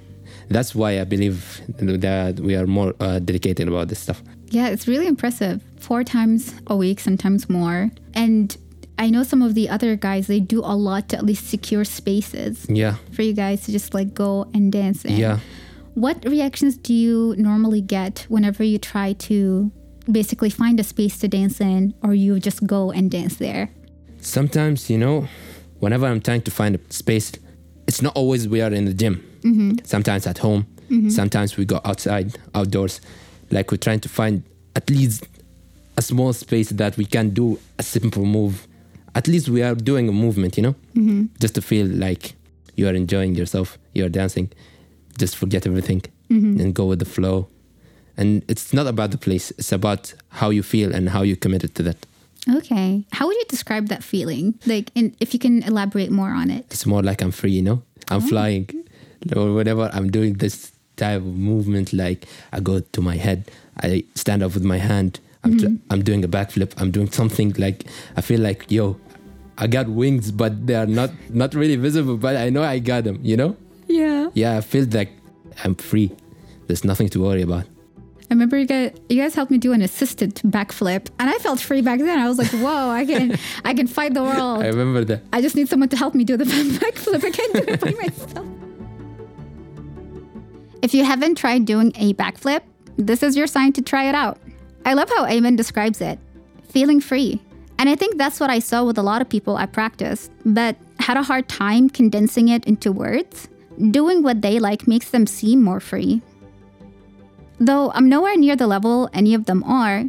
That's 0.50 0.76
why 0.76 1.00
I 1.00 1.04
believe 1.04 1.62
that 1.78 2.40
we 2.40 2.56
are 2.56 2.68
more 2.68 2.94
uh, 3.00 3.20
dedicated 3.20 3.68
about 3.68 3.88
this 3.88 4.00
stuff. 4.00 4.22
Yeah, 4.50 4.68
it's 4.70 4.88
really 4.88 5.08
impressive. 5.08 5.62
Four 5.80 6.04
times 6.04 6.54
a 6.68 6.76
week, 6.76 7.00
sometimes 7.00 7.50
more. 7.50 7.90
And 8.14 8.56
I 9.00 9.10
know 9.10 9.24
some 9.24 9.42
of 9.42 9.56
the 9.56 9.70
other 9.70 9.96
guys, 9.96 10.28
they 10.28 10.40
do 10.40 10.60
a 10.60 10.76
lot 10.76 11.10
to 11.10 11.18
at 11.18 11.26
least 11.26 11.48
secure 11.50 11.84
spaces 11.84 12.66
Yeah, 12.70 12.96
for 13.12 13.24
you 13.24 13.34
guys 13.34 13.64
to 13.66 13.72
just 13.72 13.94
like 13.94 14.14
go 14.14 14.48
and 14.54 14.72
dance 14.72 15.04
in. 15.06 15.18
yeah. 15.18 15.40
What 15.96 16.24
reactions 16.26 16.78
do 16.78 16.94
you 16.94 17.36
normally 17.38 17.82
get 17.82 18.26
whenever 18.30 18.64
you 18.64 18.78
try 18.80 19.14
to 19.14 19.72
basically 20.12 20.50
find 20.50 20.80
a 20.80 20.84
space 20.84 21.18
to 21.20 21.28
dance 21.28 21.62
in 21.62 21.94
or 22.02 22.14
you 22.14 22.40
just 22.40 22.66
go 22.66 22.92
and 22.92 23.10
dance 23.12 23.36
there? 23.38 23.70
Sometimes, 24.20 24.90
you 24.90 24.98
know, 24.98 25.28
whenever 25.80 26.06
I'm 26.08 26.22
trying 26.22 26.42
to 26.44 26.52
find 26.52 26.76
a 26.76 26.80
space, 26.94 27.32
it's 27.88 28.02
not 28.02 28.16
always 28.16 28.48
we 28.48 28.62
are 28.62 28.72
in 28.72 28.86
the 28.86 28.94
gym. 28.94 29.24
Mm-hmm. 29.44 29.78
Sometimes 29.84 30.28
at 30.28 30.38
home. 30.38 30.66
Mm-hmm. 30.90 31.10
Sometimes 31.10 31.58
we 31.58 31.66
go 31.66 31.82
outside, 31.86 32.38
outdoors. 32.56 33.02
Like 33.52 33.72
we're 33.72 33.78
trying 33.78 34.00
to 34.02 34.10
find 34.10 34.44
at 34.76 34.90
least 34.90 35.28
a 35.98 36.02
small 36.02 36.34
space 36.34 36.70
that 36.70 36.98
we 36.98 37.06
can 37.06 37.30
do 37.30 37.60
a 37.78 37.84
simple 37.84 38.26
move. 38.26 38.68
At 39.16 39.28
least 39.28 39.50
we 39.50 39.62
are 39.62 39.76
doing 39.76 40.10
a 40.10 40.12
movement, 40.12 40.58
you 40.58 40.64
know, 40.64 40.76
mm-hmm. 40.96 41.26
just 41.40 41.56
to 41.56 41.62
feel 41.62 41.86
like 41.88 42.34
you 42.76 42.88
are 42.88 42.94
enjoying 42.94 43.36
yourself, 43.36 43.78
you 43.94 44.06
are 44.06 44.10
dancing. 44.10 44.52
Just 45.20 45.36
forget 45.36 45.68
everything 45.68 46.02
and 46.30 46.74
go 46.74 46.86
with 46.86 47.00
the 47.00 47.06
flow. 47.06 47.48
And 48.18 48.44
it's 48.48 48.74
not 48.74 48.88
about 48.88 49.12
the 49.12 49.18
place; 49.18 49.52
it's 49.52 49.72
about 49.72 50.14
how 50.30 50.50
you 50.50 50.64
feel 50.64 50.94
and 50.94 51.10
how 51.10 51.22
you 51.22 51.36
committed 51.36 51.76
to 51.76 51.84
that. 51.84 51.98
Okay. 52.50 53.06
How 53.12 53.28
would 53.28 53.36
you 53.36 53.46
describe 53.48 53.88
that 53.88 54.04
feeling? 54.04 54.60
Like, 54.66 54.92
in, 54.96 55.16
if 55.20 55.34
you 55.34 55.40
can 55.40 55.64
elaborate 55.64 56.12
more 56.12 56.32
on 56.32 56.52
it. 56.52 56.66
it's 56.72 56.86
more 56.86 57.02
like 57.02 57.22
I'm 57.22 57.32
free, 57.32 57.52
you 57.52 57.62
know? 57.62 57.84
I'm 58.10 58.22
oh, 58.22 58.28
flying. 58.28 58.70
Or 59.36 59.54
whenever 59.54 59.90
I'm 59.94 60.12
doing 60.12 60.34
this 60.34 60.72
type 60.98 61.18
of 61.18 61.26
movement, 61.26 61.94
like 61.94 62.28
I 62.52 62.60
go 62.60 62.80
to 62.80 63.02
my 63.02 63.16
head, 63.16 63.50
I 63.82 64.04
stand 64.16 64.44
up 64.44 64.54
with 64.54 64.64
my 64.64 64.78
hand, 64.78 65.20
I'm, 65.44 65.58
tr- 65.58 65.66
mm-hmm. 65.66 65.92
I'm 65.92 66.04
doing 66.04 66.24
a 66.24 66.28
backflip. 66.28 66.74
I'm 66.78 66.92
doing 66.92 67.12
something 67.12 67.54
like 67.58 67.86
I 68.16 68.22
feel 68.22 68.40
like 68.40 68.72
yo, 68.72 68.98
I 69.58 69.68
got 69.68 69.88
wings, 69.88 70.32
but 70.32 70.66
they 70.66 70.76
are 70.76 70.86
not 70.86 71.12
not 71.30 71.54
really 71.54 71.76
visible. 71.76 72.18
But 72.18 72.38
I 72.38 72.50
know 72.50 72.64
I 72.64 72.80
got 72.80 73.04
them. 73.04 73.20
You 73.22 73.38
know? 73.38 73.58
Yeah. 73.88 74.30
Yeah, 74.34 74.58
I 74.58 74.62
feel 74.62 74.88
like 74.90 75.12
I'm 75.64 75.76
free. 75.76 76.12
There's 76.68 76.84
nothing 76.84 77.10
to 77.10 77.22
worry 77.22 77.42
about. 77.42 77.66
I 78.32 78.34
remember 78.34 78.58
you 78.58 78.66
guys 78.66 78.94
you 79.10 79.22
guys 79.22 79.36
helped 79.36 79.52
me 79.52 79.58
do 79.58 79.74
an 79.74 79.82
assisted 79.82 80.36
backflip 80.36 81.10
and 81.20 81.30
I 81.30 81.38
felt 81.40 81.60
free 81.60 81.82
back 81.82 82.00
then. 82.00 82.20
I 82.20 82.28
was 82.30 82.38
like, 82.38 82.52
whoa, 82.52 82.90
I 82.90 83.06
can 83.06 83.38
I 83.66 83.74
can 83.74 83.88
fight 83.88 84.14
the 84.14 84.24
world. 84.24 84.64
I 84.64 84.68
remember 84.68 85.04
that. 85.06 85.24
I 85.34 85.42
just 85.42 85.56
need 85.56 85.68
someone 85.68 85.90
to 85.90 85.98
help 85.98 86.16
me 86.16 86.24
do 86.24 86.38
the 86.38 86.46
backflip. 86.80 87.24
I 87.24 87.32
can't 87.32 87.54
do 87.54 87.74
it 87.74 87.82
by 87.82 87.92
myself. 88.02 88.48
If 90.84 90.94
you 90.94 91.06
haven't 91.06 91.36
tried 91.36 91.64
doing 91.64 91.94
a 91.96 92.14
backflip, 92.16 92.60
this 92.98 93.24
is 93.24 93.38
your 93.38 93.48
sign 93.48 93.72
to 93.72 93.82
try 93.82 94.10
it 94.10 94.16
out. 94.16 94.38
I 94.86 94.96
love 94.96 95.08
how 95.08 95.26
Ayman 95.26 95.56
describes 95.56 96.02
it 96.02 96.20
feeling 96.68 97.00
free. 97.00 97.40
And 97.80 97.88
I 97.88 97.96
think 97.96 98.18
that's 98.18 98.40
what 98.40 98.50
I 98.50 98.60
saw 98.60 98.84
with 98.84 98.98
a 98.98 99.04
lot 99.04 99.22
of 99.22 99.30
people 99.30 99.56
I 99.56 99.66
practiced, 99.66 100.30
but 100.44 100.76
had 101.00 101.16
a 101.16 101.24
hard 101.24 101.48
time 101.48 101.90
condensing 101.90 102.50
it 102.50 102.66
into 102.66 102.92
words. 102.92 103.48
Doing 103.92 104.24
what 104.24 104.42
they 104.42 104.60
like 104.60 104.86
makes 104.86 105.12
them 105.12 105.26
seem 105.26 105.64
more 105.64 105.80
free. 105.80 106.22
Though 107.60 107.92
I'm 107.92 108.10
nowhere 108.10 108.36
near 108.36 108.58
the 108.58 108.68
level 108.68 109.10
any 109.14 109.34
of 109.34 109.46
them 109.46 109.64
are, 109.64 110.04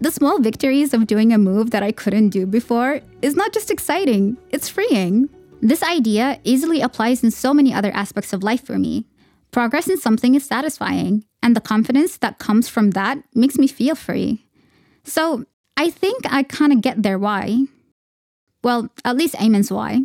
the 0.00 0.10
small 0.10 0.40
victories 0.40 0.92
of 0.92 1.06
doing 1.06 1.32
a 1.32 1.38
move 1.38 1.70
that 1.70 1.84
I 1.84 1.92
couldn't 1.92 2.30
do 2.30 2.46
before 2.46 3.00
is 3.22 3.36
not 3.36 3.52
just 3.52 3.70
exciting, 3.70 4.38
it's 4.50 4.68
freeing. 4.68 5.28
This 5.60 5.84
idea 5.84 6.40
easily 6.42 6.80
applies 6.80 7.22
in 7.22 7.30
so 7.30 7.54
many 7.54 7.72
other 7.72 7.92
aspects 7.92 8.32
of 8.32 8.42
life 8.42 8.64
for 8.64 8.76
me. 8.76 9.06
Progress 9.56 9.88
in 9.88 9.96
something 9.96 10.34
is 10.34 10.44
satisfying, 10.44 11.24
and 11.42 11.56
the 11.56 11.62
confidence 11.62 12.18
that 12.18 12.38
comes 12.38 12.68
from 12.68 12.90
that 12.90 13.16
makes 13.34 13.56
me 13.56 13.66
feel 13.66 13.94
free. 13.94 14.44
So 15.02 15.46
I 15.78 15.88
think 15.88 16.30
I 16.30 16.42
kind 16.42 16.74
of 16.74 16.82
get 16.82 17.02
their 17.02 17.18
why. 17.18 17.60
Well, 18.62 18.90
at 19.02 19.16
least 19.16 19.34
Ayman's 19.36 19.72
why. 19.72 20.02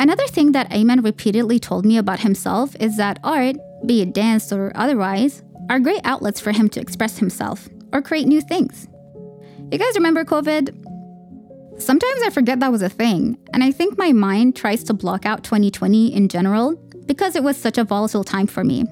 Another 0.00 0.26
thing 0.26 0.50
that 0.50 0.68
Ayman 0.70 1.04
repeatedly 1.04 1.60
told 1.60 1.86
me 1.86 1.96
about 1.96 2.18
himself 2.18 2.74
is 2.80 2.96
that 2.96 3.20
art, 3.22 3.54
be 3.86 4.02
it 4.02 4.12
dance 4.12 4.52
or 4.52 4.72
otherwise, 4.74 5.44
are 5.70 5.78
great 5.78 6.00
outlets 6.02 6.40
for 6.40 6.50
him 6.50 6.68
to 6.70 6.80
express 6.80 7.18
himself 7.18 7.68
or 7.92 8.02
create 8.02 8.26
new 8.26 8.40
things. 8.40 8.88
You 9.70 9.78
guys 9.78 9.94
remember 9.94 10.24
COVID? 10.24 10.83
Sometimes 11.78 12.22
I 12.22 12.30
forget 12.30 12.60
that 12.60 12.70
was 12.70 12.82
a 12.82 12.88
thing, 12.88 13.36
and 13.52 13.62
I 13.62 13.72
think 13.72 13.98
my 13.98 14.12
mind 14.12 14.54
tries 14.54 14.84
to 14.84 14.94
block 14.94 15.26
out 15.26 15.42
2020 15.42 16.14
in 16.14 16.28
general 16.28 16.76
because 17.06 17.34
it 17.34 17.42
was 17.42 17.56
such 17.56 17.78
a 17.78 17.84
volatile 17.84 18.24
time 18.24 18.46
for 18.46 18.62
me. 18.62 18.84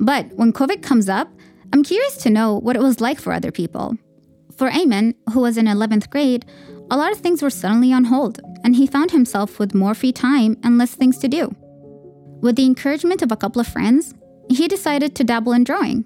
But 0.00 0.26
when 0.34 0.52
COVID 0.52 0.82
comes 0.82 1.08
up, 1.08 1.28
I'm 1.72 1.84
curious 1.84 2.16
to 2.18 2.30
know 2.30 2.58
what 2.58 2.76
it 2.76 2.82
was 2.82 3.00
like 3.00 3.20
for 3.20 3.32
other 3.32 3.52
people. 3.52 3.96
For 4.56 4.70
Ayman, 4.70 5.14
who 5.32 5.40
was 5.40 5.56
in 5.56 5.66
11th 5.66 6.10
grade, 6.10 6.44
a 6.90 6.96
lot 6.96 7.12
of 7.12 7.18
things 7.18 7.40
were 7.40 7.50
suddenly 7.50 7.92
on 7.92 8.04
hold, 8.04 8.40
and 8.62 8.76
he 8.76 8.86
found 8.86 9.12
himself 9.12 9.58
with 9.58 9.74
more 9.74 9.94
free 9.94 10.12
time 10.12 10.56
and 10.62 10.76
less 10.76 10.94
things 10.94 11.18
to 11.18 11.28
do. 11.28 11.54
With 12.42 12.56
the 12.56 12.66
encouragement 12.66 13.22
of 13.22 13.32
a 13.32 13.36
couple 13.36 13.60
of 13.60 13.68
friends, 13.68 14.12
he 14.50 14.68
decided 14.68 15.14
to 15.14 15.24
dabble 15.24 15.52
in 15.52 15.64
drawing. 15.64 16.04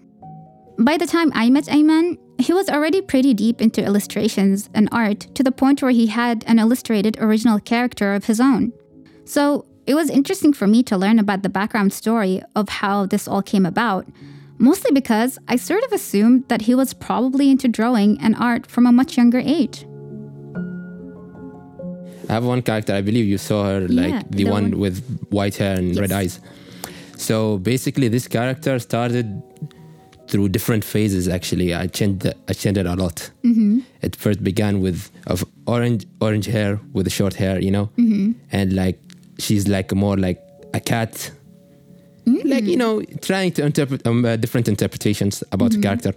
By 0.79 0.97
the 0.97 1.07
time 1.07 1.33
I 1.35 1.51
met 1.51 1.65
Ayman, 1.65 2.19
he 2.39 2.53
was 2.53 2.69
already 2.69 3.01
pretty 3.03 3.35
deep 3.35 3.61
into 3.61 3.85
illustrations 3.85 4.71
and 4.75 4.89
art 4.93 5.21
to 5.35 5.43
the 5.43 5.53
point 5.53 5.83
where 5.83 5.91
he 5.91 6.07
had 6.07 6.45
an 6.47 6.59
illustrated 6.59 7.17
original 7.21 7.59
character 7.59 8.15
of 8.15 8.27
his 8.27 8.41
own. 8.41 8.73
So 9.25 9.67
it 9.87 9.95
was 9.95 10.09
interesting 10.11 10.53
for 10.53 10.67
me 10.67 10.83
to 10.85 10.97
learn 10.97 11.19
about 11.19 11.43
the 11.43 11.49
background 11.49 11.93
story 11.93 12.43
of 12.55 12.69
how 12.69 13.07
this 13.07 13.27
all 13.27 13.43
came 13.43 13.67
about, 13.67 14.07
mostly 14.59 14.93
because 14.93 15.39
I 15.49 15.57
sort 15.57 15.83
of 15.85 15.93
assumed 15.93 16.45
that 16.49 16.63
he 16.63 16.75
was 16.75 16.95
probably 16.95 17.51
into 17.51 17.69
drawing 17.69 18.21
and 18.21 18.37
art 18.37 18.67
from 18.67 18.87
a 18.87 18.93
much 18.93 19.17
younger 19.17 19.39
age. 19.41 19.85
I 22.29 22.35
have 22.35 22.45
one 22.45 22.61
character. 22.63 22.93
I 22.95 23.01
believe 23.01 23.25
you 23.25 23.39
saw 23.39 23.65
her, 23.65 23.89
like 23.89 24.11
Yeah, 24.11 24.23
the, 24.31 24.45
the 24.45 24.51
one, 24.51 24.71
one- 24.73 24.79
with 24.81 25.27
white 25.31 25.57
hair 25.57 25.77
and 25.77 25.97
red 25.97 26.13
eyes. 26.13 26.41
So 27.17 27.59
basically, 27.59 28.09
this 28.09 28.29
character 28.29 28.79
started 28.79 29.43
through 30.29 30.51
different 30.51 30.85
phases. 30.85 31.29
Actually, 31.29 31.75
I 31.75 31.87
changed. 31.87 32.21
The, 32.21 32.37
I 32.49 32.53
changed 32.53 32.79
it 32.79 32.87
a 32.87 32.95
lot. 32.95 33.31
Mm-hmm. 33.45 33.81
It 34.03 34.17
first 34.17 34.45
began 34.45 34.81
with 34.81 35.11
of 35.27 35.45
orange 35.67 36.07
orange 36.21 36.47
hair 36.47 36.81
with 36.93 37.11
short 37.11 37.35
hair, 37.35 37.61
you 37.61 37.71
know, 37.71 37.87
mm-hmm. 37.97 38.33
and 38.53 38.73
like 38.73 38.99
she's 39.39 39.69
like 39.69 39.93
more 39.95 40.17
like 40.17 40.41
a 40.75 40.81
cat. 40.81 41.31
Like 42.45 42.65
you 42.65 42.77
know, 42.77 43.01
trying 43.23 43.53
to 43.53 43.65
interpret 43.65 44.07
um, 44.07 44.23
uh, 44.23 44.37
different 44.37 44.69
interpretations 44.69 45.43
about 45.51 45.71
the 45.71 45.81
character. 45.81 46.13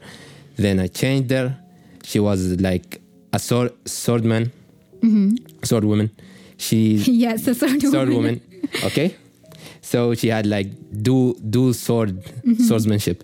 Then 0.57 0.79
I 0.79 0.87
changed 0.87 1.31
her. 1.31 1.57
She 2.03 2.19
was 2.19 2.59
like 2.59 3.01
a 3.31 3.39
sword 3.39 3.71
swordman, 3.85 4.51
sword 5.63 5.85
woman. 5.85 6.11
She 6.57 6.95
yes, 7.07 7.47
a 7.47 7.51
of 7.51 7.81
sword 7.81 8.09
woman. 8.09 8.41
Okay, 8.83 9.15
so 9.81 10.13
she 10.13 10.27
had 10.27 10.45
like 10.45 10.67
dual 11.01 11.33
dual 11.33 11.73
sword 11.73 12.21
swordsmanship, 12.67 13.23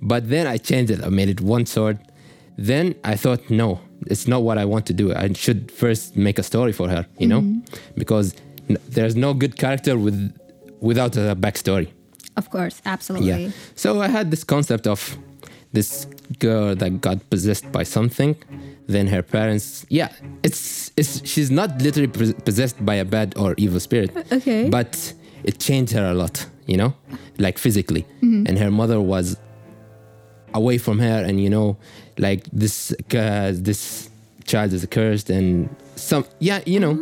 but 0.00 0.28
then 0.28 0.46
I 0.46 0.56
changed 0.58 0.90
it. 0.90 1.02
I 1.04 1.08
made 1.08 1.28
it 1.28 1.40
one 1.40 1.66
sword. 1.66 1.98
Then 2.56 2.94
I 3.04 3.16
thought, 3.16 3.50
no, 3.50 3.80
it's 4.06 4.26
not 4.26 4.42
what 4.42 4.58
I 4.58 4.64
want 4.64 4.86
to 4.86 4.92
do. 4.92 5.14
I 5.14 5.32
should 5.32 5.70
first 5.70 6.16
make 6.16 6.38
a 6.38 6.42
story 6.42 6.72
for 6.72 6.88
her, 6.88 7.06
you 7.18 7.26
know, 7.26 7.40
mm-hmm. 7.40 7.60
because 7.96 8.34
n- 8.68 8.78
there's 8.88 9.16
no 9.16 9.34
good 9.34 9.56
character 9.56 9.96
with 9.98 10.34
without 10.80 11.16
a 11.16 11.36
backstory. 11.36 11.88
Of 12.36 12.50
course, 12.50 12.80
absolutely. 12.86 13.44
Yeah. 13.44 13.50
So 13.74 14.00
I 14.00 14.08
had 14.08 14.30
this 14.30 14.44
concept 14.44 14.86
of 14.86 15.18
this 15.72 16.06
girl 16.38 16.74
that 16.74 17.00
got 17.00 17.28
possessed 17.30 17.70
by 17.72 17.82
something. 17.82 18.36
Then 18.86 19.06
her 19.08 19.22
parents, 19.22 19.84
yeah, 19.88 20.08
it's 20.42 20.92
it's 20.96 21.28
she's 21.28 21.50
not 21.50 21.82
literally 21.82 22.08
possessed 22.08 22.84
by 22.84 22.94
a 22.94 23.04
bad 23.04 23.36
or 23.36 23.54
evil 23.56 23.80
spirit. 23.80 24.16
Uh, 24.16 24.36
okay. 24.36 24.68
But 24.68 25.12
it 25.44 25.58
changed 25.58 25.92
her 25.92 26.06
a 26.10 26.14
lot, 26.14 26.46
you 26.66 26.76
know, 26.76 26.94
like 27.38 27.58
physically. 27.58 28.02
Mm-hmm. 28.22 28.46
And 28.46 28.58
her 28.58 28.70
mother 28.70 29.00
was 29.00 29.36
away 30.54 30.78
from 30.78 30.98
her, 30.98 31.24
and 31.24 31.40
you 31.40 31.50
know, 31.50 31.76
like 32.18 32.44
this 32.52 32.92
uh, 33.14 33.52
this 33.54 34.10
child 34.44 34.72
is 34.72 34.86
cursed, 34.86 35.30
and 35.30 35.68
some 35.96 36.24
yeah, 36.38 36.60
you 36.66 36.80
know, 36.80 36.94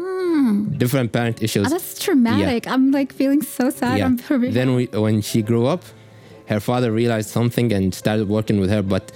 different 0.78 1.12
parent 1.12 1.42
issues. 1.42 1.66
Oh, 1.66 1.70
that's 1.70 1.98
traumatic. 1.98 2.66
I'm 2.66 2.90
like 2.90 3.12
feeling 3.12 3.42
so 3.42 3.70
sad. 3.70 4.00
I'm 4.00 4.18
very 4.18 4.50
Then 4.50 4.74
we, 4.74 4.86
when 4.86 5.20
she 5.22 5.42
grew 5.42 5.66
up, 5.66 5.84
her 6.48 6.60
father 6.60 6.92
realized 6.92 7.30
something 7.30 7.72
and 7.72 7.94
started 7.94 8.28
working 8.28 8.60
with 8.60 8.70
her. 8.70 8.82
But 8.82 9.12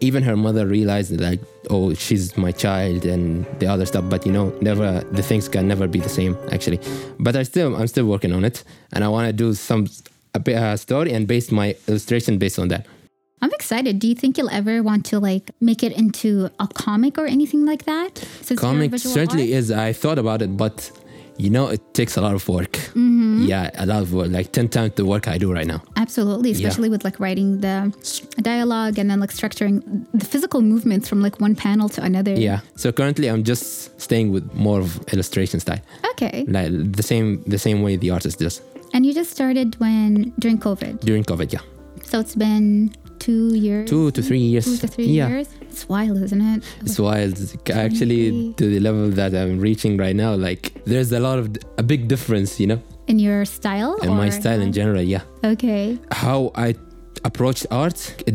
even 0.00 0.22
her 0.24 0.36
mother 0.36 0.66
realized 0.66 1.18
like, 1.20 1.40
oh, 1.70 1.94
she's 1.94 2.36
my 2.36 2.52
child 2.52 3.04
and 3.04 3.46
the 3.60 3.66
other 3.66 3.86
stuff. 3.86 4.04
But 4.08 4.26
you 4.26 4.32
know, 4.32 4.50
never 4.60 5.00
the 5.12 5.22
things 5.22 5.48
can 5.48 5.68
never 5.68 5.86
be 5.86 6.00
the 6.00 6.08
same 6.08 6.36
actually. 6.50 6.80
But 7.18 7.36
I 7.36 7.42
still 7.44 7.74
I'm 7.76 7.86
still 7.86 8.06
working 8.06 8.32
on 8.32 8.44
it, 8.44 8.64
and 8.92 9.04
I 9.04 9.08
want 9.08 9.26
to 9.28 9.32
do 9.32 9.54
some 9.54 9.86
a 10.34 10.38
bit 10.38 10.56
uh, 10.56 10.76
story 10.76 11.12
and 11.12 11.26
base 11.26 11.50
my 11.52 11.76
illustration 11.88 12.38
based 12.38 12.58
on 12.58 12.68
that. 12.68 12.86
I'm 13.42 13.50
excited. 13.52 13.98
Do 13.98 14.06
you 14.08 14.14
think 14.14 14.38
you'll 14.38 14.50
ever 14.50 14.82
want 14.82 15.04
to 15.06 15.18
like 15.18 15.50
make 15.60 15.82
it 15.82 15.92
into 15.92 16.48
a 16.60 16.68
comic 16.68 17.18
or 17.18 17.26
anything 17.26 17.66
like 17.66 17.84
that? 17.86 18.12
Comic 18.56 18.96
certainly 18.98 19.52
art? 19.52 19.58
is. 19.58 19.70
I 19.70 19.92
thought 19.92 20.18
about 20.18 20.42
it, 20.42 20.56
but 20.56 20.90
you 21.38 21.50
know, 21.50 21.66
it 21.68 21.80
takes 21.94 22.16
a 22.16 22.20
lot 22.20 22.34
of 22.34 22.46
work. 22.48 22.72
Mm-hmm. 22.94 23.44
Yeah, 23.52 23.70
a 23.74 23.86
lot 23.86 24.02
of 24.02 24.12
work, 24.12 24.28
like 24.30 24.52
ten 24.52 24.68
times 24.68 24.92
the 24.94 25.04
work 25.04 25.26
I 25.26 25.38
do 25.38 25.52
right 25.52 25.66
now. 25.66 25.82
Absolutely, 25.96 26.50
Yeah. 26.50 26.56
especially 26.68 26.88
with 26.88 27.02
like 27.04 27.18
writing 27.18 27.60
the 27.60 27.92
dialogue 28.42 28.98
and 28.98 29.10
then 29.10 29.18
like 29.18 29.30
structuring 29.32 30.06
the 30.14 30.24
physical 30.24 30.60
movements 30.60 31.08
from 31.08 31.20
like 31.22 31.40
one 31.40 31.54
panel 31.56 31.88
to 31.90 32.02
another. 32.02 32.34
Yeah. 32.34 32.60
So 32.76 32.92
currently, 32.92 33.28
I'm 33.28 33.42
just 33.44 34.00
staying 34.00 34.30
with 34.30 34.44
more 34.54 34.80
of 34.80 35.00
illustration 35.12 35.58
style, 35.60 35.80
Okay. 36.12 36.44
like 36.46 36.70
the 36.92 37.02
same 37.02 37.42
the 37.46 37.58
same 37.58 37.82
way 37.82 37.96
the 37.96 38.10
artist 38.10 38.38
does 38.38 38.60
And 38.94 39.04
you 39.06 39.12
just 39.14 39.30
started 39.30 39.68
when 39.80 40.32
during 40.38 40.58
COVID. 40.58 41.00
during 41.00 41.24
COVID. 41.24 41.48
Yeah, 41.52 41.64
So 42.04 42.20
it's 42.20 42.36
been 42.36 42.92
two 43.26 43.54
years. 43.66 43.88
two 43.92 44.10
to 44.16 44.20
three 44.28 44.44
years. 44.52 44.64
Two 44.66 44.76
to 44.84 44.88
three 44.94 45.06
yeah. 45.18 45.28
years. 45.28 45.48
It's 45.70 45.84
wild, 45.88 46.18
isn't 46.26 46.40
it? 46.52 46.60
It's 46.84 46.98
wild. 46.98 47.34
Actually, 47.70 48.52
to 48.58 48.64
the 48.74 48.80
level 48.88 49.08
that 49.20 49.32
I'm 49.40 49.58
reaching 49.68 49.96
right 50.04 50.16
now, 50.24 50.32
like 50.48 50.62
there's 50.90 51.10
a 51.12 51.20
lot 51.28 51.38
of 51.38 51.44
a 51.78 51.84
big 51.92 52.08
difference, 52.08 52.60
you 52.60 52.66
know, 52.66 52.80
In 53.06 53.18
your 53.18 53.44
style? 53.44 53.94
in 54.02 54.10
my 54.22 54.30
style 54.40 54.60
in 54.60 54.72
general. 54.72 55.02
Yeah. 55.14 55.22
Okay. 55.54 55.98
how 56.24 56.38
I 56.66 56.74
approach 57.24 57.58
art, 57.70 57.98
it 58.26 58.34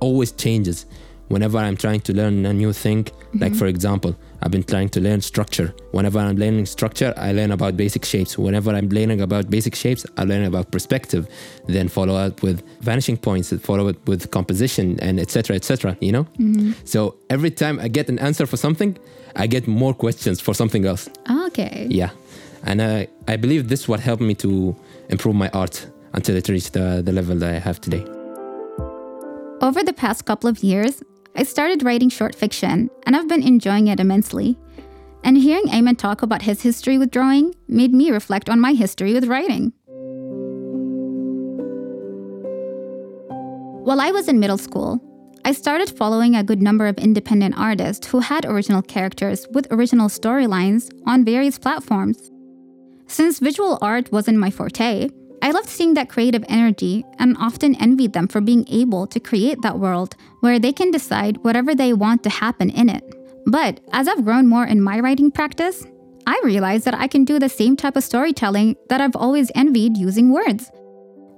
always 0.00 0.30
changes. 0.44 0.86
Whenever 1.28 1.58
I'm 1.58 1.76
trying 1.76 2.00
to 2.00 2.12
learn 2.14 2.46
a 2.46 2.52
new 2.52 2.72
thing, 2.72 3.06
like 3.34 3.54
for 3.54 3.66
example, 3.66 4.16
I've 4.42 4.50
been 4.50 4.62
trying 4.64 4.88
to 4.90 5.00
learn 5.00 5.20
structure. 5.20 5.74
Whenever 5.92 6.18
I'm 6.18 6.36
learning 6.36 6.66
structure, 6.66 7.12
I 7.16 7.32
learn 7.32 7.50
about 7.50 7.76
basic 7.76 8.04
shapes. 8.04 8.38
Whenever 8.38 8.70
I'm 8.70 8.88
learning 8.88 9.20
about 9.20 9.50
basic 9.50 9.74
shapes, 9.74 10.06
I 10.16 10.24
learn 10.24 10.44
about 10.44 10.70
perspective. 10.70 11.28
Then 11.66 11.88
follow 11.88 12.14
up 12.14 12.42
with 12.42 12.62
vanishing 12.80 13.16
points, 13.16 13.52
follow 13.58 13.88
up 13.88 14.08
with 14.08 14.30
composition, 14.30 14.98
and 15.00 15.20
etc. 15.20 15.56
etc. 15.56 15.96
you 16.00 16.12
know? 16.12 16.26
So 16.84 17.16
every 17.28 17.50
time 17.50 17.78
I 17.80 17.88
get 17.88 18.08
an 18.08 18.18
answer 18.20 18.46
for 18.46 18.56
something, 18.56 18.96
I 19.36 19.46
get 19.46 19.66
more 19.66 19.92
questions 19.92 20.40
for 20.40 20.54
something 20.54 20.86
else. 20.86 21.08
Okay. 21.48 21.86
Yeah, 21.90 22.10
and 22.64 22.80
uh, 22.80 23.06
I 23.26 23.36
believe 23.36 23.68
this 23.68 23.88
what 23.88 24.00
helped 24.00 24.22
me 24.22 24.34
to 24.36 24.74
improve 25.08 25.34
my 25.34 25.50
art 25.50 25.86
until 26.12 26.36
it 26.36 26.48
reached 26.48 26.72
the, 26.72 27.02
the 27.04 27.12
level 27.12 27.36
that 27.36 27.54
I 27.54 27.58
have 27.58 27.80
today. 27.80 28.04
Over 29.60 29.82
the 29.82 29.92
past 29.92 30.24
couple 30.24 30.48
of 30.48 30.62
years, 30.62 31.02
I 31.36 31.42
started 31.44 31.82
writing 31.82 32.08
short 32.08 32.34
fiction, 32.34 32.90
and 33.06 33.14
I've 33.14 33.28
been 33.28 33.42
enjoying 33.42 33.88
it 33.88 34.00
immensely. 34.00 34.58
And 35.24 35.36
hearing 35.36 35.66
Ayman 35.66 35.98
talk 35.98 36.22
about 36.22 36.42
his 36.42 36.62
history 36.62 36.98
with 36.98 37.10
drawing 37.10 37.54
made 37.68 37.92
me 37.92 38.10
reflect 38.10 38.48
on 38.48 38.60
my 38.60 38.72
history 38.72 39.12
with 39.12 39.26
writing. 39.26 39.72
While 43.84 44.00
I 44.00 44.10
was 44.10 44.28
in 44.28 44.38
middle 44.38 44.58
school, 44.58 45.00
I 45.44 45.52
started 45.52 45.88
following 45.96 46.36
a 46.36 46.44
good 46.44 46.60
number 46.60 46.86
of 46.86 46.98
independent 46.98 47.56
artists 47.56 48.06
who 48.06 48.18
had 48.20 48.44
original 48.44 48.82
characters 48.82 49.46
with 49.52 49.66
original 49.70 50.08
storylines 50.08 50.90
on 51.06 51.24
various 51.24 51.58
platforms. 51.58 52.30
Since 53.06 53.38
visual 53.38 53.78
art 53.80 54.12
wasn't 54.12 54.38
my 54.38 54.50
forte, 54.50 55.08
I 55.40 55.50
loved 55.52 55.68
seeing 55.68 55.94
that 55.94 56.08
creative 56.08 56.44
energy 56.48 57.04
and 57.18 57.36
often 57.38 57.74
envied 57.76 58.12
them 58.12 58.28
for 58.28 58.40
being 58.40 58.66
able 58.68 59.06
to 59.06 59.20
create 59.20 59.62
that 59.62 59.78
world 59.78 60.16
where 60.40 60.58
they 60.58 60.72
can 60.72 60.90
decide 60.90 61.38
whatever 61.38 61.74
they 61.74 61.92
want 61.92 62.22
to 62.24 62.30
happen 62.30 62.70
in 62.70 62.88
it. 62.88 63.04
But 63.46 63.80
as 63.92 64.08
I've 64.08 64.24
grown 64.24 64.46
more 64.46 64.66
in 64.66 64.82
my 64.82 65.00
writing 65.00 65.30
practice, 65.30 65.86
I 66.26 66.40
realized 66.44 66.84
that 66.84 66.94
I 66.94 67.06
can 67.06 67.24
do 67.24 67.38
the 67.38 67.48
same 67.48 67.76
type 67.76 67.96
of 67.96 68.04
storytelling 68.04 68.76
that 68.88 69.00
I've 69.00 69.16
always 69.16 69.50
envied 69.54 69.96
using 69.96 70.30
words. 70.30 70.70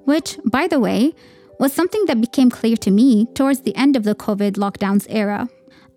Which, 0.04 0.38
by 0.45 0.66
the 0.66 0.80
way, 0.80 1.14
was 1.61 1.73
something 1.73 2.07
that 2.07 2.21
became 2.21 2.50
clear 2.50 2.76
to 2.78 2.90
me 2.90 3.26
towards 3.35 3.61
the 3.61 3.76
end 3.76 3.95
of 3.95 4.04
the 4.04 4.14
COVID 4.14 4.52
lockdowns 4.52 5.07
era. 5.09 5.49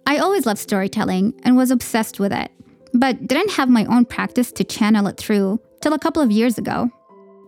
I 0.06 0.18
always 0.18 0.46
loved 0.46 0.60
storytelling 0.60 1.34
and 1.44 1.56
was 1.56 1.72
obsessed 1.72 2.20
with 2.20 2.34
it, 2.34 2.52
but 2.94 3.26
didn't 3.26 3.54
have 3.54 3.70
my 3.70 3.86
own 3.86 4.06
practice 4.06 4.52
to 4.52 4.64
channel 4.64 5.08
it 5.08 5.18
through 5.18 5.60
till 5.82 5.94
a 5.94 6.00
couple 6.00 6.22
of 6.22 6.32
years 6.32 6.58
ago. 6.58 6.92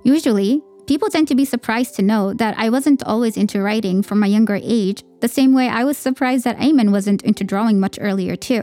Usually, 0.05 0.61
people 0.85 1.09
tend 1.09 1.27
to 1.29 1.35
be 1.35 1.45
surprised 1.45 1.95
to 1.95 2.03
know 2.03 2.31
that 2.33 2.55
I 2.59 2.69
wasn't 2.69 3.01
always 3.03 3.37
into 3.37 3.59
writing 3.59 4.03
from 4.03 4.21
a 4.21 4.27
younger 4.27 4.59
age, 4.61 5.03
the 5.19 5.27
same 5.27 5.51
way 5.51 5.67
I 5.67 5.83
was 5.83 5.97
surprised 5.97 6.43
that 6.43 6.59
Ayman 6.59 6.91
wasn't 6.91 7.23
into 7.23 7.43
drawing 7.43 7.79
much 7.79 7.97
earlier, 7.99 8.35
too. 8.35 8.61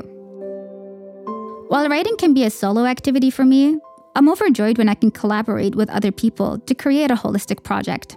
While 1.67 1.89
writing 1.89 2.17
can 2.17 2.33
be 2.33 2.45
a 2.45 2.51
solo 2.51 2.85
activity 2.85 3.29
for 3.29 3.45
me, 3.45 3.77
I'm 4.15 4.29
overjoyed 4.29 4.79
when 4.79 4.89
I 4.89 4.95
can 4.95 5.11
collaborate 5.11 5.75
with 5.75 5.91
other 5.91 6.13
people 6.13 6.61
to 6.61 6.75
create 6.77 7.11
a 7.11 7.17
holistic 7.17 7.65
project. 7.65 8.17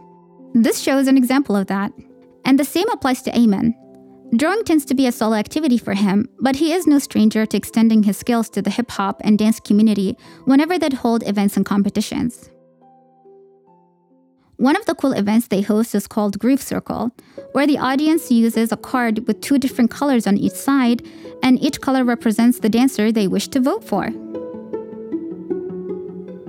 This 0.54 0.80
show 0.80 1.00
is 1.00 1.08
an 1.08 1.18
example 1.18 1.56
of 1.56 1.66
that. 1.68 1.92
And 2.46 2.60
the 2.60 2.66
same 2.66 2.88
applies 2.90 3.24
to 3.24 3.32
Ayman. 3.32 3.74
Drawing 4.36 4.64
tends 4.66 4.86
to 4.86 4.94
be 4.94 5.08
a 5.08 5.12
solo 5.12 5.36
activity 5.36 5.80
for 5.80 5.96
him, 5.96 6.30
but 6.40 6.58
he 6.58 6.74
is 6.74 6.86
no 6.86 7.00
stranger 7.00 7.48
to 7.48 7.58
extending 7.58 8.04
his 8.04 8.18
skills 8.18 8.50
to 8.52 8.62
the 8.62 8.70
hip 8.70 8.92
hop 8.92 9.20
and 9.24 9.40
dance 9.40 9.60
community 9.60 10.16
whenever 10.44 10.78
they'd 10.78 10.94
hold 10.94 11.28
events 11.28 11.58
and 11.58 11.66
competitions. 11.66 12.52
One 14.58 14.76
of 14.76 14.86
the 14.86 14.96
cool 14.96 15.14
events 15.14 15.48
they 15.48 15.62
host 15.62 15.94
is 15.96 16.08
called 16.08 16.40
Groove 16.40 16.62
Circle, 16.62 17.12
where 17.52 17.68
the 17.68 17.78
audience 17.78 18.32
uses 18.32 18.72
a 18.72 18.78
card 18.78 19.28
with 19.28 19.42
two 19.42 19.58
different 19.58 19.92
colors 19.92 20.26
on 20.28 20.38
each 20.38 20.54
side, 20.54 21.06
and 21.44 21.62
each 21.62 21.82
color 21.82 22.04
represents 22.04 22.60
the 22.60 22.70
dancer 22.70 23.12
they 23.12 23.28
wish 23.28 23.48
to 23.50 23.60
vote 23.60 23.84
for. 23.84 24.06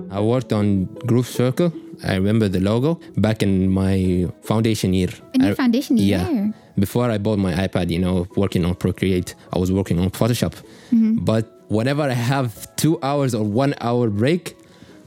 I 0.09 0.21
worked 0.21 0.53
on 0.53 0.85
Groove 1.05 1.27
Circle 1.27 1.73
I 2.03 2.15
remember 2.15 2.47
the 2.47 2.59
logo 2.59 2.99
back 3.17 3.41
in 3.41 3.71
my 3.71 4.27
foundation 4.41 4.93
year. 4.93 5.09
In 5.33 5.43
your 5.43 5.55
foundation 5.55 5.97
year? 5.97 6.19
Yeah. 6.19 6.51
Before 6.77 7.09
I 7.09 7.17
bought 7.17 7.39
my 7.39 7.53
iPad, 7.53 7.89
you 7.89 7.99
know, 7.99 8.27
working 8.35 8.65
on 8.65 8.75
Procreate, 8.75 9.33
I 9.53 9.57
was 9.57 9.71
working 9.71 9.99
on 9.99 10.11
Photoshop. 10.11 10.53
Mm-hmm. 10.91 11.25
But 11.25 11.63
whenever 11.69 12.03
I 12.03 12.13
have 12.13 12.75
two 12.75 12.99
hours 13.01 13.33
or 13.33 13.43
one 13.43 13.73
hour 13.81 14.09
break, 14.09 14.55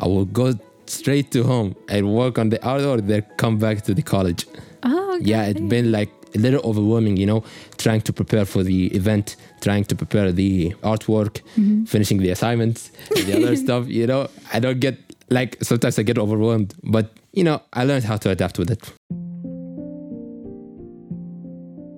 I 0.00 0.08
will 0.08 0.24
go 0.24 0.54
straight 0.90 1.30
to 1.32 1.44
home 1.44 1.76
and 1.88 2.14
work 2.14 2.38
on 2.38 2.50
the 2.50 2.66
outdoor, 2.66 3.00
then 3.00 3.22
come 3.36 3.58
back 3.58 3.82
to 3.82 3.94
the 3.94 4.02
college. 4.02 4.46
Oh, 4.82 5.16
okay. 5.16 5.24
Yeah, 5.24 5.44
it's 5.44 5.60
been 5.60 5.92
like 5.92 6.10
a 6.34 6.38
little 6.38 6.60
overwhelming, 6.68 7.16
you 7.16 7.26
know, 7.26 7.44
trying 7.78 8.00
to 8.02 8.12
prepare 8.12 8.44
for 8.44 8.62
the 8.62 8.86
event, 8.88 9.36
trying 9.60 9.84
to 9.84 9.94
prepare 9.94 10.32
the 10.32 10.70
artwork, 10.82 11.42
mm-hmm. 11.56 11.84
finishing 11.84 12.18
the 12.18 12.30
assignments, 12.30 12.90
the 13.10 13.36
other 13.36 13.56
stuff, 13.64 13.88
you 13.88 14.06
know. 14.06 14.28
I 14.52 14.60
don't 14.60 14.80
get 14.80 14.98
like 15.30 15.56
sometimes 15.62 15.98
I 15.98 16.02
get 16.02 16.18
overwhelmed, 16.18 16.74
but 16.82 17.12
you 17.32 17.44
know, 17.44 17.62
I 17.72 17.84
learned 17.84 18.04
how 18.04 18.16
to 18.18 18.30
adapt 18.30 18.58
with 18.58 18.70
it. 18.70 18.92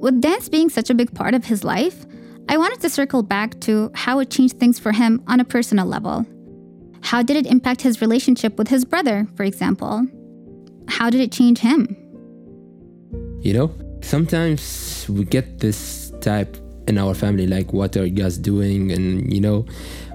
With 0.00 0.20
dance 0.20 0.48
being 0.48 0.68
such 0.68 0.90
a 0.90 0.94
big 0.94 1.14
part 1.14 1.34
of 1.34 1.44
his 1.44 1.62
life, 1.62 2.04
I 2.48 2.56
wanted 2.56 2.80
to 2.80 2.90
circle 2.90 3.22
back 3.22 3.60
to 3.60 3.90
how 3.94 4.18
it 4.18 4.30
changed 4.30 4.58
things 4.58 4.78
for 4.78 4.92
him 4.92 5.22
on 5.28 5.38
a 5.38 5.44
personal 5.44 5.86
level. 5.86 6.26
How 7.02 7.22
did 7.22 7.36
it 7.36 7.46
impact 7.46 7.82
his 7.82 8.00
relationship 8.00 8.58
with 8.58 8.68
his 8.68 8.84
brother, 8.84 9.26
for 9.36 9.44
example? 9.44 10.06
How 10.88 11.10
did 11.10 11.20
it 11.20 11.32
change 11.32 11.58
him? 11.58 11.96
You 13.40 13.54
know, 13.54 13.74
sometimes 14.02 15.06
we 15.08 15.24
get 15.24 15.58
this 15.58 16.12
type 16.20 16.56
in 16.86 16.98
our 16.98 17.14
family 17.14 17.46
like, 17.46 17.72
what 17.72 17.96
are 17.96 18.06
you 18.06 18.14
guys 18.14 18.38
doing? 18.38 18.92
And, 18.92 19.32
you 19.32 19.40
know, 19.40 19.66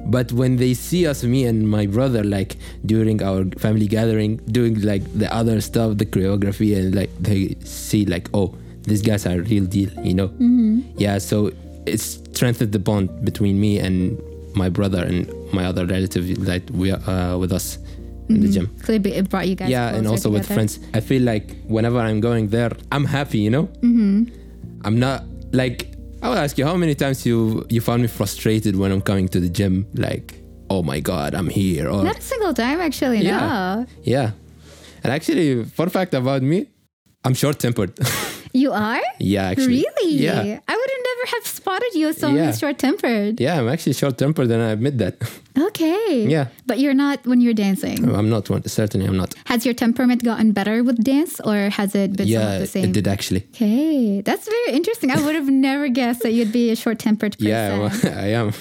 but 0.08 0.32
when 0.32 0.56
they 0.56 0.74
see 0.74 1.06
us 1.06 1.24
me 1.24 1.46
and 1.46 1.70
my 1.70 1.86
brother 1.86 2.24
like 2.24 2.56
during 2.86 3.22
our 3.22 3.44
family 3.60 3.88
gathering 3.88 4.38
doing 4.52 4.82
like 4.82 5.04
the 5.14 5.32
other 5.34 5.60
stuff 5.60 5.98
the 5.98 6.06
choreography 6.06 6.78
and 6.78 6.96
like 6.96 7.10
they 7.20 7.56
see 7.64 8.06
like 8.06 8.30
oh 8.34 8.56
these 8.84 9.02
guys 9.02 9.26
are 9.26 9.42
real 9.42 9.66
deal 9.66 9.90
you 10.06 10.14
know 10.14 10.30
mm-hmm. 10.30 10.80
yeah 10.98 11.18
so 11.18 11.52
it 11.86 12.00
strengthened 12.00 12.72
the 12.72 12.80
bond 12.80 13.10
between 13.26 13.60
me 13.60 13.80
and 13.80 14.18
my 14.58 14.70
brother 14.70 15.04
and 15.04 15.30
my 15.54 15.66
other 15.66 15.86
relative 15.86 16.46
that 16.46 16.70
we 16.72 16.92
are 16.92 17.02
uh, 17.10 17.38
with 17.38 17.52
us 17.52 17.78
in 17.78 18.38
mm-hmm. 18.38 18.42
the 18.42 18.50
gym. 18.50 18.68
Clearly, 18.84 19.14
it 19.14 19.30
brought 19.30 19.48
you 19.48 19.56
guys. 19.56 19.70
Yeah, 19.70 19.96
and 19.96 20.08
also 20.08 20.30
together. 20.30 20.40
with 20.40 20.48
friends. 20.48 20.80
I 20.94 21.00
feel 21.00 21.24
like 21.24 21.56
whenever 21.66 22.00
I'm 22.00 22.20
going 22.20 22.50
there, 22.50 22.72
I'm 22.92 23.06
happy. 23.06 23.40
You 23.40 23.52
know, 23.52 23.66
mm-hmm. 23.82 24.26
I'm 24.84 25.00
not 25.00 25.24
like 25.54 25.94
I 26.22 26.30
will 26.30 26.38
ask 26.38 26.58
you 26.58 26.66
how 26.66 26.76
many 26.76 26.96
times 26.96 27.26
you 27.26 27.66
you 27.70 27.82
found 27.82 28.02
me 28.02 28.08
frustrated 28.08 28.76
when 28.76 28.92
I'm 28.92 29.02
coming 29.02 29.28
to 29.30 29.40
the 29.40 29.50
gym, 29.50 29.88
like, 29.94 30.36
oh 30.70 30.84
my 30.84 31.00
god, 31.00 31.36
I'm 31.36 31.50
here. 31.50 31.90
Or 31.90 32.04
not 32.04 32.18
a 32.18 32.22
single 32.22 32.54
time 32.54 32.82
actually. 32.82 33.22
Yeah, 33.22 33.40
no. 33.40 33.86
yeah. 34.04 34.32
And 35.04 35.14
actually, 35.14 35.64
fun 35.64 35.90
fact 35.90 36.14
about 36.14 36.42
me, 36.42 36.68
I'm 37.24 37.34
short 37.34 37.60
tempered. 37.60 37.98
You 38.58 38.72
are? 38.72 39.02
Yeah, 39.20 39.50
actually. 39.50 39.86
Really? 39.86 40.14
Yeah. 40.16 40.42
I 40.68 40.76
would 40.76 40.90
have 40.96 41.04
never 41.18 41.36
have 41.36 41.48
spotted 41.48 41.94
you 41.94 42.10
as 42.10 42.18
someone 42.18 42.40
yeah. 42.40 42.48
who's 42.48 42.60
short 42.60 42.78
tempered. 42.78 43.40
Yeah, 43.40 43.60
I'm 43.60 43.70
actually 43.70 43.94
short 43.94 44.18
tempered 44.18 44.52
and 44.52 44.62
I 44.62 44.70
admit 44.70 44.98
that. 45.00 45.16
Okay. 45.58 46.28
Yeah. 46.28 46.50
But 46.68 46.78
you're 46.78 46.94
not 46.94 47.26
when 47.26 47.42
you're 47.42 47.56
dancing. 47.56 48.14
I'm 48.14 48.30
not 48.30 48.48
certainly 48.70 49.08
I'm 49.08 49.18
not. 49.18 49.34
Has 49.46 49.66
your 49.66 49.74
temperament 49.74 50.24
gotten 50.24 50.52
better 50.52 50.84
with 50.84 51.04
dance 51.04 51.40
or 51.40 51.72
has 51.72 51.96
it 51.96 52.16
been 52.16 52.28
yeah, 52.28 52.60
the 52.60 52.68
same? 52.68 52.84
Yeah, 52.84 52.90
it 52.90 52.94
did 52.94 53.08
actually. 53.08 53.44
Okay. 53.56 54.22
That's 54.22 54.46
very 54.46 54.74
interesting. 54.74 55.10
I 55.10 55.20
would 55.20 55.34
have 55.34 55.50
never 55.50 55.88
guessed 55.88 56.22
that 56.22 56.34
you'd 56.34 56.52
be 56.52 56.70
a 56.70 56.76
short 56.76 57.00
tempered 57.00 57.40
person. 57.40 57.48
Yeah, 57.54 57.80
well, 57.80 57.90
I 58.26 58.28
am. 58.38 58.54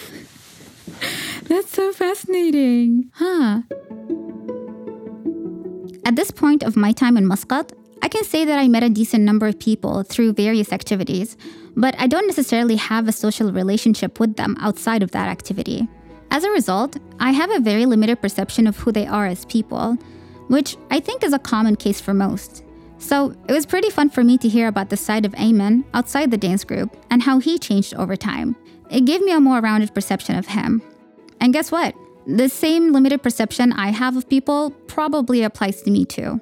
That's 1.49 1.71
so 1.71 1.92
fascinating. 1.92 3.11
Huh. 3.12 3.61
At 6.07 6.16
this 6.16 6.31
point 6.31 6.62
of 6.62 6.77
my 6.77 6.92
time 6.92 7.19
in 7.19 7.27
Muscat, 7.27 7.73
I 8.02 8.09
can 8.09 8.24
say 8.24 8.44
that 8.44 8.59
I 8.59 8.68
met 8.68 8.82
a 8.82 8.88
decent 8.88 9.24
number 9.24 9.46
of 9.46 9.59
people 9.59 10.02
through 10.02 10.35
various 10.35 10.72
activities, 10.72 11.37
but 11.76 11.94
I 11.98 12.06
don't 12.06 12.26
necessarily 12.26 12.76
have 12.76 13.09
a 13.09 13.12
social 13.12 13.52
relationship 13.52 14.20
with 14.20 14.37
them 14.37 14.56
outside 14.61 15.02
of 15.02 15.11
that 15.12 15.28
activity. 15.28 15.88
As 16.30 16.44
a 16.44 16.50
result, 16.50 16.96
I 17.20 17.32
have 17.32 17.50
a 17.50 17.61
very 17.61 17.87
limited 17.87 18.20
perception 18.20 18.66
of 18.66 18.76
who 18.76 18.92
they 18.92 19.06
are 19.06 19.26
as 19.26 19.44
people, 19.46 19.96
which 20.48 20.76
I 20.90 21.00
think 21.00 21.22
is 21.22 21.32
a 21.32 21.38
common 21.38 21.76
case 21.76 22.00
for 22.00 22.14
most. 22.14 22.64
So 22.98 23.35
it 23.48 23.52
was 23.52 23.66
pretty 23.66 23.90
fun 23.90 24.11
for 24.11 24.24
me 24.24 24.38
to 24.38 24.48
hear 24.48 24.68
about 24.68 24.90
the 24.90 24.96
side 24.96 25.26
of 25.26 25.32
Ayman 25.32 25.85
outside 25.94 26.30
the 26.30 26.37
dance 26.37 26.64
group 26.64 26.96
and 27.11 27.22
how 27.22 27.38
he 27.38 27.59
changed 27.59 27.94
over 27.94 28.16
time. 28.16 28.56
It 28.90 29.04
gave 29.04 29.20
me 29.20 29.32
a 29.32 29.40
more 29.40 29.61
rounded 29.61 29.94
perception 29.94 30.37
of 30.37 30.46
him. 30.46 30.82
And 31.40 31.52
guess 31.52 31.70
what? 31.70 31.94
The 32.26 32.48
same 32.48 32.92
limited 32.92 33.22
perception 33.22 33.72
I 33.72 33.90
have 33.90 34.16
of 34.16 34.28
people 34.28 34.70
probably 34.87 35.42
applies 35.42 35.82
to 35.82 35.90
me 35.90 36.04
too. 36.04 36.40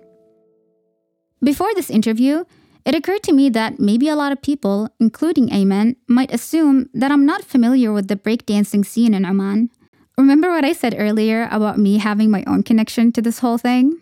Before 1.44 1.74
this 1.74 1.90
interview, 1.90 2.44
it 2.86 2.94
occurred 2.94 3.22
to 3.24 3.32
me 3.32 3.50
that 3.50 3.78
maybe 3.78 4.08
a 4.08 4.16
lot 4.16 4.32
of 4.32 4.40
people, 4.40 4.88
including 4.98 5.50
Ayman, 5.50 5.96
might 6.08 6.32
assume 6.32 6.88
that 6.94 7.12
I'm 7.12 7.26
not 7.26 7.44
familiar 7.44 7.92
with 7.92 8.08
the 8.08 8.16
breakdancing 8.16 8.84
scene 8.86 9.12
in 9.12 9.26
Oman. 9.26 9.68
Remember 10.16 10.48
what 10.48 10.64
I 10.64 10.72
said 10.72 10.94
earlier 10.96 11.48
about 11.52 11.78
me 11.78 11.98
having 11.98 12.30
my 12.30 12.44
own 12.46 12.62
connection 12.62 13.12
to 13.12 13.20
this 13.20 13.40
whole 13.40 13.58
thing? 13.58 14.00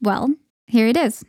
Well, 0.00 0.34
here 0.66 0.88
it 0.88 0.96
is. 0.96 1.24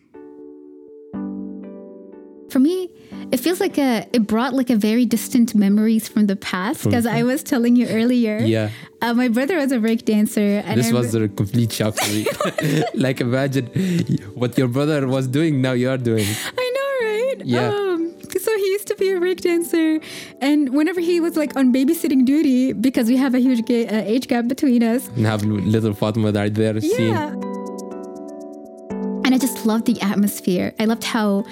For 2.54 2.60
me, 2.60 2.92
it 3.32 3.38
feels 3.38 3.60
like 3.60 3.80
a 3.80 4.06
it 4.13 4.28
brought 4.28 4.54
like 4.54 4.70
a 4.70 4.76
very 4.76 5.06
distant 5.08 5.56
memories 5.56 6.08
from 6.08 6.28
the 6.28 6.36
past 6.36 6.84
because 6.84 7.08
I 7.08 7.24
was 7.24 7.42
telling 7.42 7.76
you 7.76 7.88
earlier. 7.88 8.38
Yeah. 8.38 8.70
Uh, 9.02 9.16
my 9.16 9.28
brother 9.28 9.58
was 9.58 9.72
a 9.72 9.80
break 9.80 10.06
dancer. 10.06 10.62
And 10.63 10.80
this 10.80 10.92
I 10.92 10.94
was 10.94 11.16
a 11.16 11.28
complete 11.30 11.72
shock 11.72 11.96
for 11.96 12.12
me. 12.13 12.28
like 12.94 13.22
imagine 13.22 13.66
what 14.36 14.56
your 14.56 14.68
brother 14.68 15.08
was 15.08 15.28
doing 15.28 15.63
now 15.63 15.72
you 15.72 15.89
are 15.89 15.98
doing. 15.98 16.28
I 16.63 16.66
know, 16.76 17.08
right? 17.08 17.38
Yeah. 17.44 17.70
Um, 17.70 18.13
so 18.39 18.56
he 18.56 18.68
used 18.78 18.88
to 18.89 18.96
be 18.98 19.10
a 19.10 19.20
break 19.20 19.42
dancer, 19.42 20.00
and 20.39 20.76
whenever 20.76 21.02
he 21.02 21.20
was 21.20 21.36
like 21.36 21.56
on 21.56 21.74
babysitting 21.74 22.24
duty, 22.24 22.74
because 22.74 23.08
we 23.08 23.18
have 23.18 23.34
a 23.34 23.39
huge 23.39 23.66
ga- 23.66 23.88
uh, 23.88 24.13
age 24.13 24.28
gap 24.28 24.48
between 24.48 24.84
us, 24.84 25.08
and 25.08 25.26
have 25.26 25.44
little 25.44 25.96
Fatema 25.96 26.36
right 26.36 26.54
there. 26.54 26.78
Yeah. 26.78 26.98
Seeing. 26.98 27.54
And 29.26 29.34
I 29.34 29.38
just 29.39 29.66
loved 29.66 29.86
the 29.88 30.00
atmosphere. 30.02 30.76
I 30.80 30.86
loved 30.86 31.06
how 31.06 31.46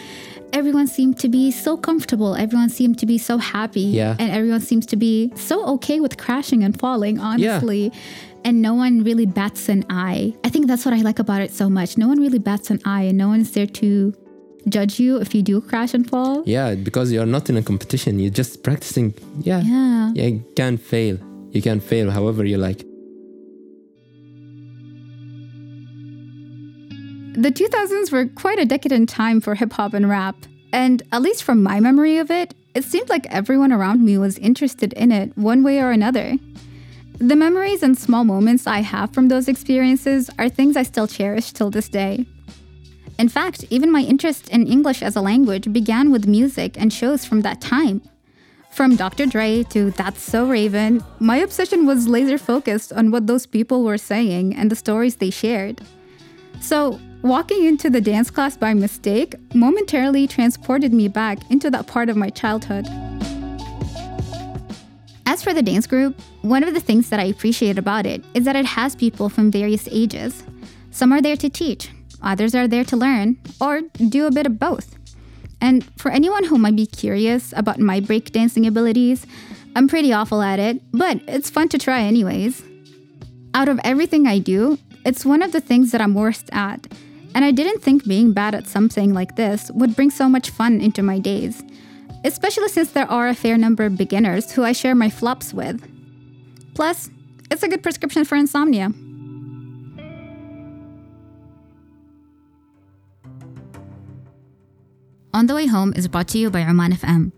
everyone 0.54 0.88
seemed 0.88 1.20
to 1.20 1.30
be 1.30 1.52
so 1.52 1.78
comfortable. 1.78 2.36
Everyone 2.36 2.70
seemed 2.70 3.00
to 3.00 3.06
be 3.06 3.18
so 3.18 3.38
happy. 3.38 3.82
Yeah. 3.82 4.16
And 4.20 4.32
everyone 4.32 4.62
seems 4.62 4.86
to 4.88 4.96
be 4.96 5.32
so 5.36 5.66
okay 5.76 6.00
with 6.00 6.18
crashing 6.18 6.64
and 6.64 6.78
falling, 6.80 7.20
honestly. 7.20 7.92
And 8.44 8.62
no 8.62 8.74
one 8.74 9.04
really 9.04 9.26
bats 9.26 9.70
an 9.70 9.86
eye. 9.90 10.34
I 10.44 10.50
think 10.50 10.68
that's 10.68 10.84
what 10.86 10.94
I 10.94 11.02
like 11.02 11.20
about 11.20 11.42
it 11.42 11.52
so 11.52 11.70
much. 11.70 11.98
No 11.98 12.08
one 12.08 12.20
really 12.20 12.40
bats 12.40 12.72
an 12.72 12.80
eye, 12.86 13.04
and 13.04 13.18
no 13.18 13.28
one's 13.28 13.52
there 13.52 13.68
to 13.68 14.14
judge 14.68 15.00
you 15.00 15.18
if 15.22 15.34
you 15.36 15.42
do 15.44 15.62
crash 15.62 15.94
and 15.94 16.10
fall. 16.10 16.44
Yeah, 16.46 16.76
because 16.76 17.12
you're 17.12 17.26
not 17.26 17.50
in 17.50 17.58
a 17.58 17.64
competition. 17.64 18.20
You're 18.20 18.32
just 18.32 18.64
practicing. 18.64 19.14
Yeah. 19.40 19.62
Yeah. 19.62 20.12
Yeah, 20.16 20.26
you 20.26 20.46
can't 20.56 20.82
fail. 20.82 21.18
You 21.52 21.62
can 21.62 21.80
fail 21.80 22.10
however 22.10 22.44
you 22.46 22.58
like. 22.58 22.84
The 27.34 27.50
2000s 27.50 28.12
were 28.12 28.26
quite 28.26 28.60
a 28.60 28.65
decadent 28.65 29.08
time 29.08 29.39
for 29.39 29.56
hip 29.56 29.72
hop 29.72 29.94
and 29.94 30.10
rap. 30.10 30.36
And 30.74 31.02
at 31.13 31.22
least 31.22 31.44
from 31.44 31.63
my 31.63 31.80
memory 31.80 32.17
of 32.17 32.30
it, 32.30 32.54
it 32.76 32.84
seemed 32.84 33.10
like 33.10 33.26
everyone 33.28 33.72
around 33.72 34.04
me 34.04 34.17
was 34.17 34.38
interested 34.38 34.91
in 34.94 35.13
it 35.13 35.38
one 35.38 35.63
way 35.63 35.80
or 35.80 35.91
another. 35.91 36.38
The 37.20 37.36
memories 37.38 37.84
and 37.84 37.98
small 37.98 38.26
moments 38.26 38.67
I 38.67 38.80
have 38.80 39.13
from 39.13 39.30
those 39.30 39.48
experiences 39.48 40.30
are 40.39 40.50
things 40.50 40.76
I 40.76 40.84
still 40.84 41.08
cherish 41.08 41.54
till 41.54 41.70
this 41.70 41.88
day. 41.88 42.26
In 43.17 43.30
fact, 43.30 43.63
even 43.70 43.91
my 43.91 44.02
interest 44.02 44.50
in 44.50 44.67
English 44.67 45.02
as 45.02 45.15
a 45.15 45.22
language 45.22 45.72
began 45.72 46.12
with 46.12 46.28
music 46.28 46.76
and 46.78 46.91
shows 46.91 47.24
from 47.24 47.41
that 47.41 47.62
time. 47.62 48.02
From 48.72 48.98
Dr. 48.98 49.26
Dre 49.26 49.63
to 49.70 49.91
That's 49.91 50.22
So 50.22 50.48
Raven, 50.48 51.02
my 51.20 51.38
obsession 51.38 51.86
was 51.86 52.10
laser 52.10 52.38
focused 52.38 52.91
on 52.91 53.12
what 53.12 53.28
those 53.28 53.46
people 53.46 53.84
were 53.84 53.98
saying 53.98 54.56
and 54.56 54.70
the 54.70 54.76
stories 54.76 55.17
they 55.17 55.30
shared. 55.30 55.82
So, 56.60 57.00
walking 57.24 57.66
into 57.66 57.90
the 57.90 58.02
dance 58.02 58.32
class 58.32 58.58
by 58.58 58.74
mistake 58.74 59.36
momentarily 59.54 60.28
transported 60.28 60.94
me 60.94 61.08
back 61.08 61.40
into 61.52 61.70
that 61.70 61.88
part 61.88 62.10
of 62.10 62.18
my 62.18 62.30
childhood. 62.30 62.88
As 65.26 65.44
for 65.44 65.54
the 65.54 65.62
dance 65.62 65.88
group, 65.88 66.20
one 66.42 66.64
of 66.64 66.74
the 66.74 66.80
things 66.80 67.10
that 67.10 67.20
I 67.20 67.26
appreciate 67.26 67.78
about 67.78 68.06
it 68.06 68.24
is 68.34 68.46
that 68.46 68.56
it 68.56 68.66
has 68.66 68.96
people 68.96 69.30
from 69.30 69.52
various 69.52 69.88
ages. 69.92 70.44
Some 70.90 71.14
are 71.14 71.22
there 71.22 71.38
to 71.38 71.50
teach, 71.50 71.90
others 72.22 72.56
are 72.56 72.68
there 72.68 72.84
to 72.86 72.98
learn, 72.98 73.38
or 73.62 73.82
do 74.10 74.26
a 74.26 74.32
bit 74.32 74.46
of 74.46 74.60
both. 74.60 74.98
And 75.62 75.88
for 75.98 76.10
anyone 76.10 76.44
who 76.44 76.58
might 76.58 76.76
be 76.76 76.88
curious 76.88 77.54
about 77.56 77.80
my 77.80 78.02
breakdancing 78.02 78.68
abilities, 78.68 79.28
I'm 79.76 79.88
pretty 79.88 80.12
awful 80.12 80.42
at 80.42 80.60
it, 80.60 80.82
but 80.92 81.22
it's 81.28 81.50
fun 81.50 81.70
to 81.70 81.78
try 81.78 82.02
anyways. 82.02 82.64
Out 83.54 83.70
of 83.70 83.80
everything 83.84 84.28
I 84.28 84.40
do, 84.40 84.80
it's 85.06 85.26
one 85.26 85.42
of 85.42 85.52
the 85.52 85.62
things 85.62 85.92
that 85.92 86.02
I'm 86.02 86.14
worst 86.14 86.50
at, 86.52 86.88
and 87.34 87.46
I 87.46 87.52
didn't 87.52 87.82
think 87.82 88.08
being 88.08 88.34
bad 88.34 88.56
at 88.56 88.67
something 88.67 89.13
like 89.13 89.36
this 89.36 89.72
would 89.72 89.96
bring 89.96 90.10
so 90.10 90.28
much 90.28 90.50
fun 90.50 90.82
into 90.82 91.02
my 91.02 91.20
days, 91.20 91.63
especially 92.24 92.70
since 92.70 92.91
there 92.91 93.10
are 93.10 93.28
a 93.28 93.36
fair 93.36 93.58
number 93.58 93.86
of 93.86 93.98
beginners 93.98 94.52
who 94.52 94.63
I 94.63 94.72
share 94.74 94.96
my 94.96 95.10
flops 95.10 95.54
with. 95.54 95.82
Plus, 96.74 97.10
it's 97.50 97.63
a 97.63 97.67
good 97.67 97.84
prescription 97.84 98.26
for 98.26 98.36
insomnia. 98.36 98.91
On 105.34 105.48
the 105.48 105.56
Way 105.56 105.67
Home 105.67 105.94
is 105.96 106.10
brought 106.10 106.28
to 106.30 106.38
you 106.38 106.50
by 106.50 106.63
Oman 106.63 106.91
FM. 106.91 107.32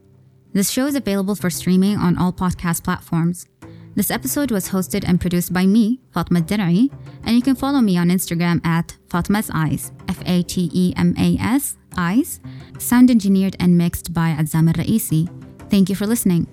This 0.52 0.72
show 0.72 0.88
is 0.88 0.96
available 0.96 1.36
for 1.36 1.50
streaming 1.50 1.98
on 1.98 2.18
all 2.18 2.34
podcast 2.34 2.84
platforms. 2.84 3.48
This 3.96 4.10
episode 4.10 4.50
was 4.50 4.70
hosted 4.70 5.04
and 5.08 5.22
produced 5.22 5.54
by 5.54 5.68
me, 5.68 6.00
Fatema 6.16 6.38
Al 6.38 6.44
Darii, 6.44 6.92
and 7.26 7.36
you 7.36 7.44
can 7.44 7.56
follow 7.56 7.80
me 7.80 7.96
on 7.96 8.10
Instagram 8.10 8.66
at 8.66 8.98
Fatma's 9.08 9.52
Eyes, 9.54 9.92
F 10.10 10.20
A 10.26 10.42
T 10.42 10.72
E 10.74 10.94
M 10.98 11.14
A 11.18 11.38
S, 11.40 11.78
Eyes, 11.96 12.40
sound 12.80 13.12
engineered 13.12 13.56
and 13.60 13.78
mixed 13.78 14.12
by 14.12 14.32
Azzam 14.32 14.68
Al 14.68 14.74
Raisi. 14.84 15.30
Thank 15.70 15.90
you 15.90 15.96
for 15.96 16.08
listening. 16.08 16.48